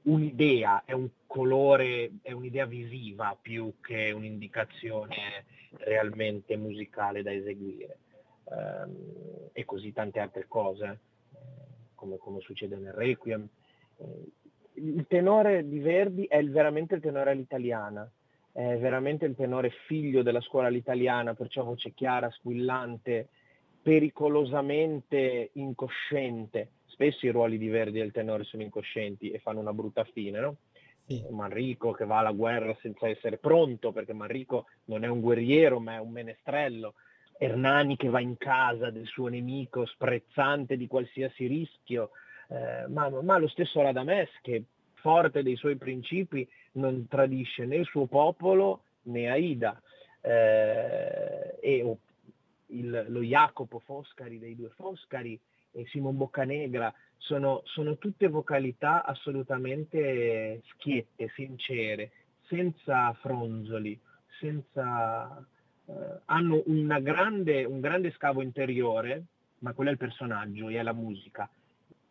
un'idea, 0.08 0.84
è 0.86 0.94
un 0.94 1.10
colore, 1.26 2.12
è 2.22 2.32
un'idea 2.32 2.66
visiva 2.66 3.38
più 3.40 3.74
che 3.82 4.12
un'indicazione 4.12 5.46
realmente 5.80 6.56
musicale 6.58 7.22
da 7.22 7.32
eseguire. 7.32 8.00
Um, 8.46 9.50
e 9.52 9.66
così 9.66 9.92
tante 9.92 10.20
altre 10.20 10.46
cose, 10.48 11.00
come, 11.96 12.18
come, 12.18 12.40
succede 12.40 12.78
nel 12.78 12.94
Requiem. 12.94 13.46
Eh, 13.98 14.32
il 14.76 15.06
tenore 15.08 15.68
di 15.68 15.80
Verdi 15.80 16.26
è 16.26 16.42
veramente 16.46 16.96
il 16.96 17.02
tenore 17.02 17.32
all'italiana, 17.32 18.10
è 18.54 18.78
veramente 18.78 19.26
il 19.26 19.36
tenore 19.36 19.72
figlio 19.86 20.22
della 20.22 20.40
scuola 20.40 20.68
all'italiana, 20.68 21.34
perciò 21.34 21.64
voce 21.64 21.92
chiara, 21.92 22.32
squillante, 22.32 23.28
pericolosamente 23.82 25.50
incosciente, 25.54 26.70
spesso 26.98 27.28
i 27.28 27.30
ruoli 27.30 27.60
di 27.60 27.68
Verdi 27.68 28.00
e 28.00 28.04
il 28.04 28.12
tenore 28.12 28.44
sono 28.44 28.64
incoscienti 28.64 29.30
e 29.30 29.38
fanno 29.38 29.60
una 29.60 29.72
brutta 29.72 30.04
fine, 30.04 30.40
no? 30.40 30.56
Sì. 31.06 31.24
Manrico 31.30 31.92
che 31.92 32.06
va 32.06 32.18
alla 32.18 32.32
guerra 32.32 32.76
senza 32.82 33.08
essere 33.08 33.38
pronto, 33.38 33.92
perché 33.92 34.14
Manrico 34.14 34.66
non 34.86 35.04
è 35.04 35.08
un 35.08 35.22
guerriero 35.22 35.80
ma 35.80 35.94
è 35.94 36.00
un 36.00 36.10
menestrello. 36.12 36.96
Ernani 37.38 37.96
che 37.98 38.10
va 38.10 38.20
in 38.20 38.36
casa 38.36 38.90
del 38.90 39.06
suo 39.06 39.28
nemico 39.28 39.86
sprezzante 39.86 40.76
di 40.76 40.88
qualsiasi 40.88 41.46
rischio, 41.46 42.10
eh, 42.50 42.88
ma, 42.88 43.10
ma, 43.22 43.38
lo 43.38 43.48
stesso 43.48 43.80
Radames 43.80 44.30
che 44.42 44.64
forte 44.96 45.44
dei 45.44 45.56
suoi 45.56 45.76
principi 45.76 46.50
non 46.74 47.08
tradisce 47.08 47.66
né 47.66 47.76
il 47.76 47.86
suo 47.86 48.08
popolo 48.08 48.82
né 49.04 49.30
Aida. 49.30 49.80
Eh, 50.20 51.58
e 51.62 51.98
il, 52.70 53.06
lo 53.08 53.22
Jacopo 53.22 53.78
Foscari 53.80 54.40
dei 54.40 54.56
due 54.56 54.70
Foscari 54.70 55.40
Simon 55.86 56.18
Boccanegra, 56.18 56.94
sono, 57.18 57.62
sono 57.66 57.98
tutte 57.98 58.28
vocalità 58.28 59.04
assolutamente 59.04 60.62
schiette, 60.72 61.32
sincere, 61.36 62.12
senza 62.48 63.14
fronzoli, 63.14 64.00
senza, 64.40 65.46
eh, 65.86 65.94
hanno 66.26 66.64
grande, 67.02 67.66
un 67.66 67.80
grande 67.80 68.12
scavo 68.12 68.42
interiore, 68.42 69.26
ma 69.60 69.74
quello 69.74 69.90
è 69.90 69.94
il 69.94 70.00
personaggio 70.00 70.70
e 70.70 70.78
è 70.78 70.84
la 70.84 70.94
musica. 70.94 71.50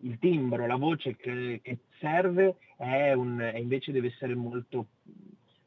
Il 0.01 0.19
timbro, 0.19 0.67
la 0.67 0.77
voce 0.77 1.17
che, 1.17 1.61
che 1.63 1.79
serve 1.99 2.57
è 2.77 3.13
un, 3.13 3.39
è 3.39 3.57
invece 3.57 3.93
deve 3.93 4.09
essere 4.09 4.35
molto, 4.35 4.89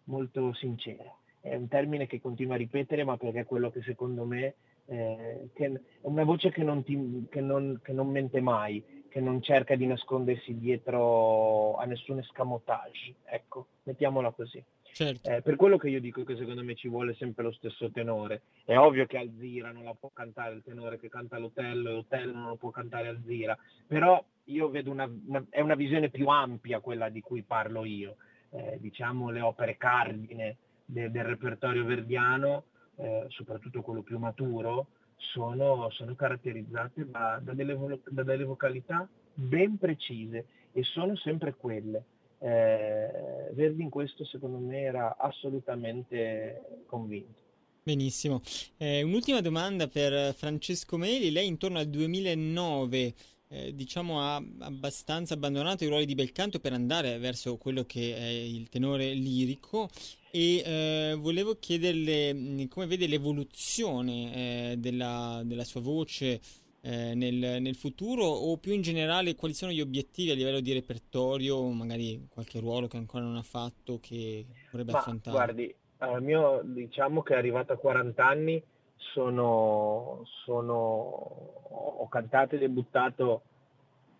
molto 0.06 0.54
sincera. 0.54 1.12
È 1.42 1.56
un 1.56 1.68
termine 1.68 2.06
che 2.06 2.22
continuo 2.22 2.54
a 2.54 2.58
ripetere, 2.58 3.04
ma 3.04 3.18
perché 3.18 3.40
è 3.40 3.46
quello 3.46 3.72
che 3.72 3.82
secondo 3.82 4.26
me 4.26 4.56
eh, 4.90 5.50
che 5.54 5.66
è 5.66 5.72
una 6.02 6.24
voce 6.24 6.52
che 6.52 6.64
non, 6.64 6.84
ti, 6.84 7.28
che, 7.30 7.42
non, 7.42 7.80
che 7.84 7.94
non, 7.94 8.10
mente 8.10 8.42
mai, 8.42 8.84
che 9.08 9.22
non 9.22 9.42
cerca 9.42 9.76
di 9.76 9.86
nascondersi 9.86 10.58
dietro 10.58 11.76
a 11.76 11.86
nessun 11.86 12.20
escamotage, 12.20 13.16
ecco, 13.26 13.68
mettiamola 13.84 14.32
così. 14.32 14.64
Certo. 14.92 15.30
Eh, 15.30 15.42
per 15.44 15.56
quello 15.56 15.78
che 15.78 15.90
io 15.90 16.02
dico 16.02 16.24
che 16.24 16.36
secondo 16.36 16.64
me 16.64 16.74
ci 16.74 16.90
vuole 16.90 17.14
sempre 17.14 17.44
lo 17.44 17.52
stesso 17.52 17.92
tenore. 17.92 18.42
È 18.66 18.76
ovvio 18.76 19.06
che 19.06 19.18
Alzira 19.18 19.72
non 19.72 19.84
la 19.84 19.94
può 19.94 20.10
cantare 20.12 20.56
il 20.56 20.64
tenore 20.64 21.00
che 21.00 21.08
canta 21.08 21.38
l'Otello 21.38 21.90
e 21.90 21.94
l'Otello 21.94 22.34
non 22.34 22.48
lo 22.48 22.56
può 22.56 22.72
cantare 22.72 23.08
Alzira, 23.08 23.58
però 23.86 24.22
io 24.46 24.70
vedo 24.70 24.90
una, 24.90 25.10
una, 25.28 25.46
è 25.50 25.62
una 25.62 25.76
visione 25.76 26.10
più 26.10 26.28
ampia 26.28 26.80
quella 26.80 27.10
di 27.10 27.22
cui 27.22 27.44
parlo 27.44 27.86
io. 27.86 28.16
Eh, 28.52 28.78
diciamo 28.80 29.30
le 29.30 29.42
opere 29.42 29.78
cardine 29.78 30.58
de, 30.84 31.12
del 31.12 31.24
repertorio 31.24 31.86
verdiano 31.86 32.64
eh, 33.00 33.26
soprattutto 33.30 33.82
quello 33.82 34.02
più 34.02 34.18
maturo, 34.18 34.88
sono, 35.18 35.90
sono 35.92 36.16
caratterizzate 36.16 37.10
da, 37.10 37.40
da, 37.42 37.54
delle, 37.54 37.78
da, 38.10 38.24
delle, 38.24 38.44
vocalità 38.44 39.08
ben 39.34 39.78
precise 39.78 40.46
e 40.72 40.84
sono 40.84 41.16
sempre 41.16 41.56
quelle. 41.56 42.04
Eh, 42.40 43.52
Verdi 43.54 43.84
in 43.84 43.90
questo 43.90 44.24
secondo 44.26 44.58
me 44.58 44.82
era 44.82 45.18
assolutamente 45.18 46.84
convinto. 46.86 47.48
Benissimo. 47.84 48.42
Eh, 48.78 49.02
un'ultima 49.02 49.42
domanda 49.42 49.88
per 49.88 50.34
Francesco 50.34 50.98
Meli. 50.98 51.32
Lei 51.32 51.48
intorno 51.48 51.80
al 51.80 51.88
2009 51.88 53.14
eh, 53.52 53.74
diciamo 53.74 54.22
ha 54.22 54.36
abbastanza 54.60 55.34
abbandonato 55.34 55.84
i 55.84 55.88
ruoli 55.88 56.06
di 56.06 56.14
bel 56.16 56.32
canto 56.32 56.60
per 56.60 56.74
andare 56.74 57.18
verso 57.18 57.58
quello 57.58 57.84
che 57.84 58.16
è 58.16 58.28
il 58.28 58.70
tenore 58.70 59.14
lirico 59.14 59.90
e 60.32 60.64
eh, 60.66 61.16
volevo 61.20 61.56
chiederle 61.56 62.34
mm, 62.34 62.66
come 62.66 62.86
vede 62.86 63.08
l'evoluzione 63.08 64.34
eh, 64.72 64.78
della, 64.78 65.42
della, 65.44 65.64
sua 65.64 65.82
voce 65.82 66.40
eh, 66.82 67.14
nel, 67.16 67.62
nel, 67.62 67.76
futuro 67.76 68.24
o 68.26 68.58
più 68.58 68.74
in 68.74 68.82
generale 68.82 69.36
quali 69.36 69.54
sono 69.54 69.72
gli 69.72 69.82
obiettivi 69.82 70.32
a 70.32 70.36
livello 70.36 70.60
di 70.60 70.74
repertorio, 70.74 71.62
magari 71.72 72.28
qualche 72.30 72.60
ruolo 72.60 72.88
che 72.88 72.98
ancora 72.98 73.24
non 73.24 73.36
ha 73.36 73.44
fatto 73.44 74.00
che 74.00 74.46
vorrebbe 74.72 74.92
Ma, 74.92 75.00
affrontare? 75.00 75.36
Guardi, 75.36 75.76
al 75.98 76.24
mio 76.24 76.62
diciamo 76.64 77.22
che 77.24 77.34
è 77.34 77.38
arrivato 77.38 77.74
a 77.74 77.78
40 77.78 78.26
anni 78.26 78.64
sono, 78.96 80.22
sono, 80.46 80.74
ho 80.74 82.08
cantato 82.08 82.56
e 82.56 82.60
debuttato 82.60 83.42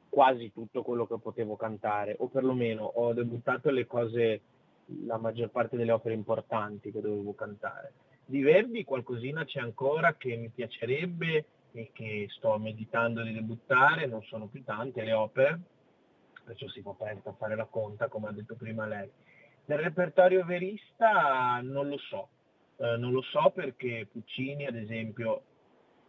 quasi 0.10 0.52
tutto 0.52 0.82
quello 0.82 1.06
che 1.06 1.18
potevo 1.20 1.56
cantare, 1.56 2.16
o 2.20 2.28
perlomeno 2.28 2.84
ho 2.84 3.14
debuttato 3.14 3.70
le 3.70 3.86
cose, 3.86 4.42
la 5.06 5.18
maggior 5.18 5.50
parte 5.50 5.78
delle 5.78 5.92
opere 5.92 6.14
importanti 6.14 6.92
che 6.92 7.02
dovevo 7.02 7.34
cantare. 7.34 7.94
Di 8.26 8.42
Verdi 8.42 8.84
qualcosina 8.84 9.44
c'è 9.46 9.60
ancora 9.60 10.16
che 10.16 10.36
mi 10.36 10.50
piacerebbe 10.50 11.46
e 11.72 11.92
che 11.94 12.28
sto 12.30 12.58
meditando 12.58 13.24
di 13.24 13.34
debuttare, 13.34 14.06
non 14.06 14.22
sono 14.24 14.48
più 14.48 14.64
tante 14.64 15.04
le 15.04 15.14
opere, 15.14 15.60
perciò 16.44 16.68
si 16.68 16.82
può 16.82 16.96
a 17.00 17.34
fare 17.34 17.56
la 17.56 17.66
conta, 17.66 18.08
come 18.08 18.28
ha 18.28 18.32
detto 18.32 18.56
prima 18.56 18.86
lei. 18.86 19.10
Nel 19.66 19.80
repertorio 19.80 20.44
verista 20.46 21.60
non 21.62 21.90
lo 21.90 21.98
so, 21.98 22.30
eh, 22.78 22.98
non 22.98 23.12
lo 23.12 23.22
so 23.22 23.52
perché 23.54 24.08
Puccini, 24.12 24.66
ad 24.66 24.76
esempio, 24.76 25.44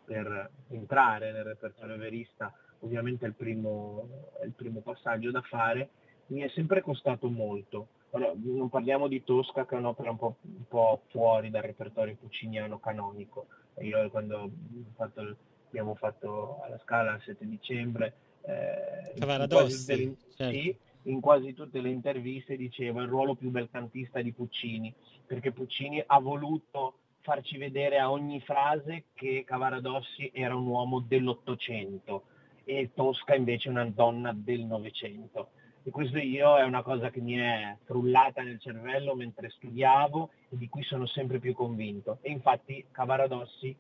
per 0.04 0.50
entrare 0.70 1.32
nel 1.32 1.44
repertorio 1.44 1.96
verista, 1.96 2.52
ovviamente 2.80 3.26
è 3.26 3.28
il 3.28 3.34
primo, 3.34 4.30
è 4.40 4.44
il 4.44 4.52
primo 4.52 4.80
passaggio 4.80 5.30
da 5.30 5.42
fare, 5.42 5.90
mi 6.26 6.40
è 6.40 6.48
sempre 6.48 6.80
costato 6.80 7.28
molto. 7.28 7.88
Non 8.12 8.68
parliamo 8.68 9.06
di 9.06 9.22
Tosca, 9.22 9.66
che 9.66 9.76
è 9.76 9.78
un'opera 9.78 10.10
un 10.10 10.16
po', 10.16 10.36
un 10.42 10.66
po 10.66 11.02
fuori 11.10 11.50
dal 11.50 11.62
repertorio 11.62 12.16
pucciniano 12.16 12.80
canonico. 12.80 13.46
Io 13.80 14.10
quando 14.10 14.50
fatto, 14.96 15.36
abbiamo 15.68 15.94
fatto 15.94 16.60
alla 16.62 16.78
Scala 16.78 17.14
il 17.14 17.22
7 17.22 17.46
dicembre, 17.46 18.14
eh, 18.42 19.18
Cavaradossi, 19.18 20.02
in, 20.02 20.16
certo. 20.34 20.52
sì, 20.52 20.76
in 21.04 21.20
quasi 21.20 21.54
tutte 21.54 21.80
le 21.80 21.90
interviste 21.90 22.56
diceva 22.56 23.02
il 23.02 23.08
ruolo 23.08 23.34
più 23.34 23.50
belcantista 23.50 24.20
di 24.20 24.32
Puccini, 24.32 24.92
perché 25.26 25.52
Puccini 25.52 26.02
ha 26.04 26.18
voluto 26.18 26.94
farci 27.20 27.58
vedere 27.58 27.98
a 27.98 28.10
ogni 28.10 28.40
frase 28.40 29.04
che 29.14 29.44
Cavaradossi 29.46 30.30
era 30.32 30.56
un 30.56 30.66
uomo 30.66 31.00
dell'Ottocento 31.00 32.24
e 32.64 32.90
Tosca 32.94 33.34
invece 33.34 33.68
una 33.68 33.84
donna 33.84 34.32
del 34.34 34.64
Novecento. 34.64 35.50
E 35.82 35.90
questo 35.90 36.18
io 36.18 36.56
è 36.56 36.62
una 36.62 36.82
cosa 36.82 37.10
che 37.10 37.20
mi 37.20 37.34
è 37.34 37.76
frullata 37.84 38.42
nel 38.42 38.60
cervello 38.60 39.14
mentre 39.14 39.48
studiavo 39.50 40.30
e 40.50 40.56
di 40.56 40.68
cui 40.68 40.82
sono 40.82 41.06
sempre 41.06 41.38
più 41.38 41.54
convinto. 41.54 42.18
E 42.20 42.30
infatti 42.30 42.84
Cavaradossi, 42.90 43.74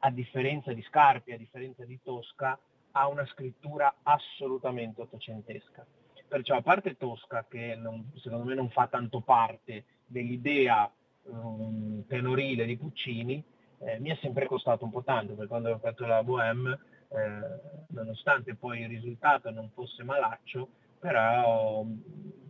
a 0.00 0.10
differenza 0.10 0.72
di 0.72 0.82
Scarpi, 0.82 1.32
a 1.32 1.38
differenza 1.38 1.84
di 1.84 1.98
Tosca, 2.02 2.58
ha 2.92 3.08
una 3.08 3.26
scrittura 3.26 3.98
assolutamente 4.02 5.02
ottocentesca 5.02 5.86
perciò 6.28 6.56
a 6.56 6.62
parte 6.62 6.96
Tosca, 6.96 7.46
che 7.48 7.74
non, 7.74 8.12
secondo 8.16 8.44
me 8.44 8.54
non 8.54 8.68
fa 8.68 8.86
tanto 8.86 9.20
parte 9.20 9.84
dell'idea 10.06 10.90
um, 11.22 12.06
tenorile 12.06 12.66
di 12.66 12.76
Puccini, 12.76 13.42
eh, 13.78 13.98
mi 13.98 14.10
è 14.10 14.18
sempre 14.20 14.46
costato 14.46 14.84
un 14.84 14.90
po' 14.90 15.02
tanto, 15.02 15.32
perché 15.32 15.48
quando 15.48 15.70
ho 15.70 15.78
fatto 15.78 16.06
la 16.06 16.22
Bohème, 16.22 16.78
eh, 17.08 17.86
nonostante 17.88 18.54
poi 18.54 18.82
il 18.82 18.88
risultato 18.88 19.50
non 19.50 19.70
fosse 19.70 20.04
malaccio, 20.04 20.68
però 20.98 21.84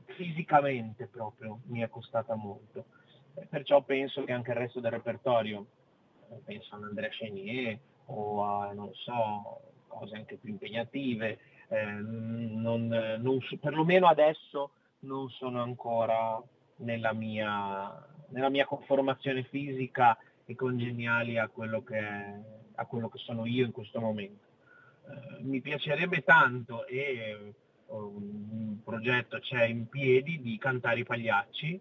fisicamente 0.07 1.07
proprio 1.07 1.61
mi 1.67 1.81
è 1.81 1.89
costata 1.89 2.35
molto. 2.35 2.87
Perciò 3.49 3.83
penso 3.83 4.25
che 4.25 4.33
anche 4.33 4.51
il 4.51 4.57
resto 4.57 4.81
del 4.81 4.91
repertorio, 4.91 5.65
penso 6.45 6.75
a 6.75 6.79
Andrea 6.79 7.09
Chenier 7.09 7.79
o 8.07 8.45
a, 8.45 8.73
non 8.73 8.93
so, 8.95 9.61
cose 9.87 10.17
anche 10.17 10.37
più 10.37 10.51
impegnative, 10.51 11.39
eh, 11.69 11.85
non, 11.85 12.87
non, 12.87 13.39
perlomeno 13.61 14.09
adesso 14.09 14.71
non 15.01 15.29
sono 15.31 15.63
ancora 15.63 16.43
nella 16.77 17.13
mia, 17.13 18.07
nella 18.29 18.49
mia 18.49 18.65
conformazione 18.65 19.45
fisica 19.45 20.19
e 20.45 20.55
congeniali 20.55 21.39
a 21.39 21.49
quello 21.49 21.83
che, 21.85 21.99
a 22.75 22.87
quello 22.87 23.09
che 23.09 23.19
sono 23.19 23.47
io 23.47 23.65
in 23.65 23.73
questo 23.73 24.01
momento. 24.01 24.47
Eh, 25.09 25.43
mi 25.43 25.61
piacerebbe 25.61 26.23
tanto 26.25 26.87
e 26.87 27.53
un 27.89 28.79
progetto 28.85 29.39
c'è 29.39 29.65
in 29.65 29.89
piedi 29.89 30.41
di 30.41 30.59
cantare 30.59 31.01
i 31.01 31.05
pagliacci 31.05 31.81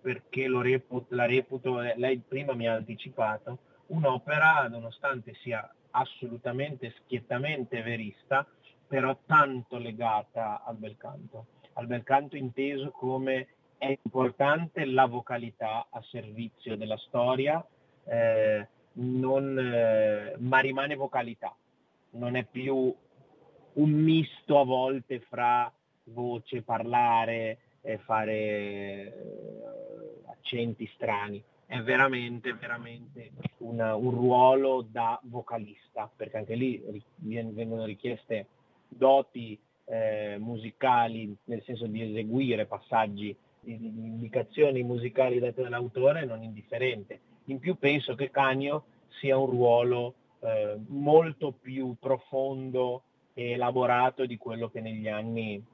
perché 0.00 0.46
reputo, 0.48 1.14
la 1.14 1.26
reputo, 1.26 1.80
lei 1.80 2.22
prima 2.26 2.54
mi 2.54 2.68
ha 2.68 2.74
anticipato, 2.74 3.58
un'opera 3.86 4.68
nonostante 4.68 5.34
sia 5.42 5.68
assolutamente 5.90 6.94
schiettamente 7.02 7.82
verista, 7.82 8.46
però 8.86 9.18
tanto 9.26 9.76
legata 9.78 10.62
al 10.64 10.76
bel 10.76 10.96
canto, 10.96 11.46
al 11.74 11.86
bel 11.86 12.04
canto 12.04 12.36
inteso 12.36 12.90
come 12.90 13.48
è 13.76 13.98
importante 14.02 14.84
la 14.84 15.06
vocalità 15.06 15.86
a 15.90 16.02
servizio 16.02 16.76
della 16.76 16.96
storia, 16.96 17.64
eh, 18.04 18.66
non, 18.92 19.58
eh, 19.58 20.34
ma 20.38 20.58
rimane 20.60 20.94
vocalità, 20.94 21.54
non 22.10 22.36
è 22.36 22.44
più 22.44 22.94
un 23.78 23.90
misto 23.90 24.58
a 24.58 24.64
volte 24.64 25.20
fra 25.20 25.72
voce, 26.04 26.62
parlare 26.62 27.58
e 27.80 27.98
fare 27.98 28.32
eh, 28.32 29.12
accenti 30.26 30.88
strani, 30.94 31.42
è 31.66 31.80
veramente, 31.82 32.54
veramente 32.54 33.30
una, 33.58 33.94
un 33.94 34.10
ruolo 34.10 34.86
da 34.90 35.20
vocalista, 35.24 36.10
perché 36.14 36.38
anche 36.38 36.54
lì 36.54 36.82
vengono 37.18 37.84
richieste 37.84 38.46
doti 38.88 39.58
eh, 39.84 40.36
musicali, 40.38 41.36
nel 41.44 41.62
senso 41.64 41.86
di 41.86 42.02
eseguire 42.02 42.64
passaggi 42.64 43.36
di, 43.60 43.78
di 43.78 43.86
indicazioni 43.86 44.82
musicali 44.82 45.38
date 45.38 45.62
dall'autore 45.62 46.24
non 46.24 46.42
indifferente. 46.42 47.20
In 47.44 47.58
più 47.58 47.76
penso 47.76 48.14
che 48.14 48.30
Cagno 48.30 48.84
sia 49.20 49.36
un 49.36 49.50
ruolo 49.50 50.14
eh, 50.40 50.78
molto 50.86 51.52
più 51.52 51.96
profondo 51.98 53.02
e 53.38 53.52
elaborato 53.52 54.26
di 54.26 54.36
quello 54.36 54.68
che 54.68 54.80
negli 54.80 55.06
anni 55.06 55.64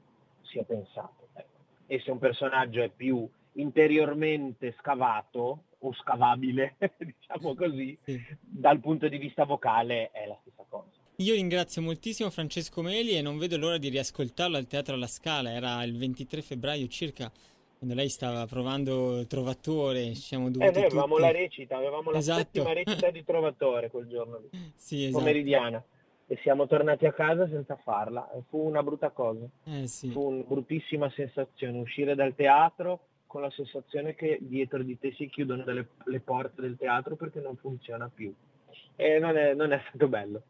si 0.43 0.59
è 0.59 0.63
pensato. 0.63 1.29
Ecco. 1.33 1.57
E 1.87 1.99
se 1.99 2.11
un 2.11 2.19
personaggio 2.19 2.83
è 2.83 2.89
più 2.95 3.27
interiormente 3.53 4.75
scavato 4.79 5.63
o 5.79 5.93
scavabile, 5.95 6.75
diciamo 6.99 7.55
così, 7.55 7.97
sì. 8.03 8.23
dal 8.39 8.79
punto 8.79 9.07
di 9.07 9.17
vista 9.17 9.45
vocale 9.45 10.11
è 10.11 10.27
la 10.27 10.37
stessa 10.41 10.63
cosa. 10.69 10.91
Io 11.15 11.33
ringrazio 11.33 11.81
moltissimo 11.81 12.29
Francesco 12.29 12.83
Meli 12.83 13.17
e 13.17 13.23
non 13.23 13.39
vedo 13.39 13.57
l'ora 13.57 13.79
di 13.79 13.89
riascoltarlo 13.89 14.57
al 14.57 14.67
Teatro 14.67 14.93
alla 14.93 15.07
Scala. 15.07 15.51
Era 15.51 15.83
il 15.83 15.97
23 15.97 16.43
febbraio 16.43 16.87
circa, 16.87 17.31
quando 17.79 17.95
lei 17.95 18.09
stava 18.09 18.45
provando 18.45 19.25
Trovatore. 19.25 20.13
Siamo 20.13 20.51
dovuti 20.51 20.65
eh, 20.65 20.71
noi 20.71 20.83
avevamo 20.83 21.15
tutti... 21.15 21.21
la 21.21 21.31
recita, 21.31 21.77
avevamo 21.77 22.11
la 22.11 22.19
esatto. 22.19 22.39
settima 22.41 22.73
recita 22.73 23.09
di 23.09 23.23
Trovatore 23.25 23.89
quel 23.89 24.07
giorno 24.07 24.37
lì, 24.37 24.71
sì, 24.75 25.05
esatto. 25.05 25.17
pomeridiana. 25.17 25.83
E 26.27 26.37
siamo 26.41 26.65
tornati 26.67 27.05
a 27.05 27.13
casa 27.13 27.47
senza 27.47 27.75
farla. 27.75 28.29
Fu 28.49 28.57
una 28.57 28.81
brutta 28.81 29.11
cosa. 29.11 29.45
Eh, 29.65 29.87
sì. 29.87 30.09
Fu 30.09 30.29
una 30.29 30.43
bruttissima 30.43 31.09
sensazione 31.11 31.79
uscire 31.79 32.15
dal 32.15 32.33
teatro 32.33 33.07
con 33.27 33.41
la 33.41 33.51
sensazione 33.51 34.15
che 34.15 34.37
dietro 34.41 34.81
di 34.81 34.97
te 34.97 35.13
si 35.13 35.27
chiudono 35.27 35.63
delle, 35.63 35.87
le 36.05 36.19
porte 36.21 36.61
del 36.61 36.77
teatro 36.77 37.15
perché 37.15 37.39
non 37.41 37.55
funziona 37.57 38.09
più. 38.13 38.33
E 38.95 39.19
non 39.19 39.35
è, 39.37 39.53
non 39.53 39.71
è 39.71 39.81
stato 39.89 40.07
bello. 40.07 40.41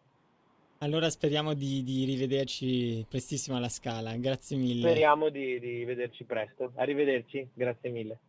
Allora 0.80 1.10
speriamo 1.10 1.54
di, 1.54 1.84
di, 1.84 2.04
rivederci 2.06 3.06
prestissimo 3.10 3.58
alla 3.58 3.70
Scala, 3.70 4.16
grazie 4.18 4.58
mille. 4.58 4.90
Speriamo 4.90 5.30
di, 5.30 5.60
di 5.60 5.84
vederci 5.84 6.26
presto. 6.26 6.74
Arrivederci, 6.76 7.50
grazie 7.54 7.90
mille. 7.90 8.20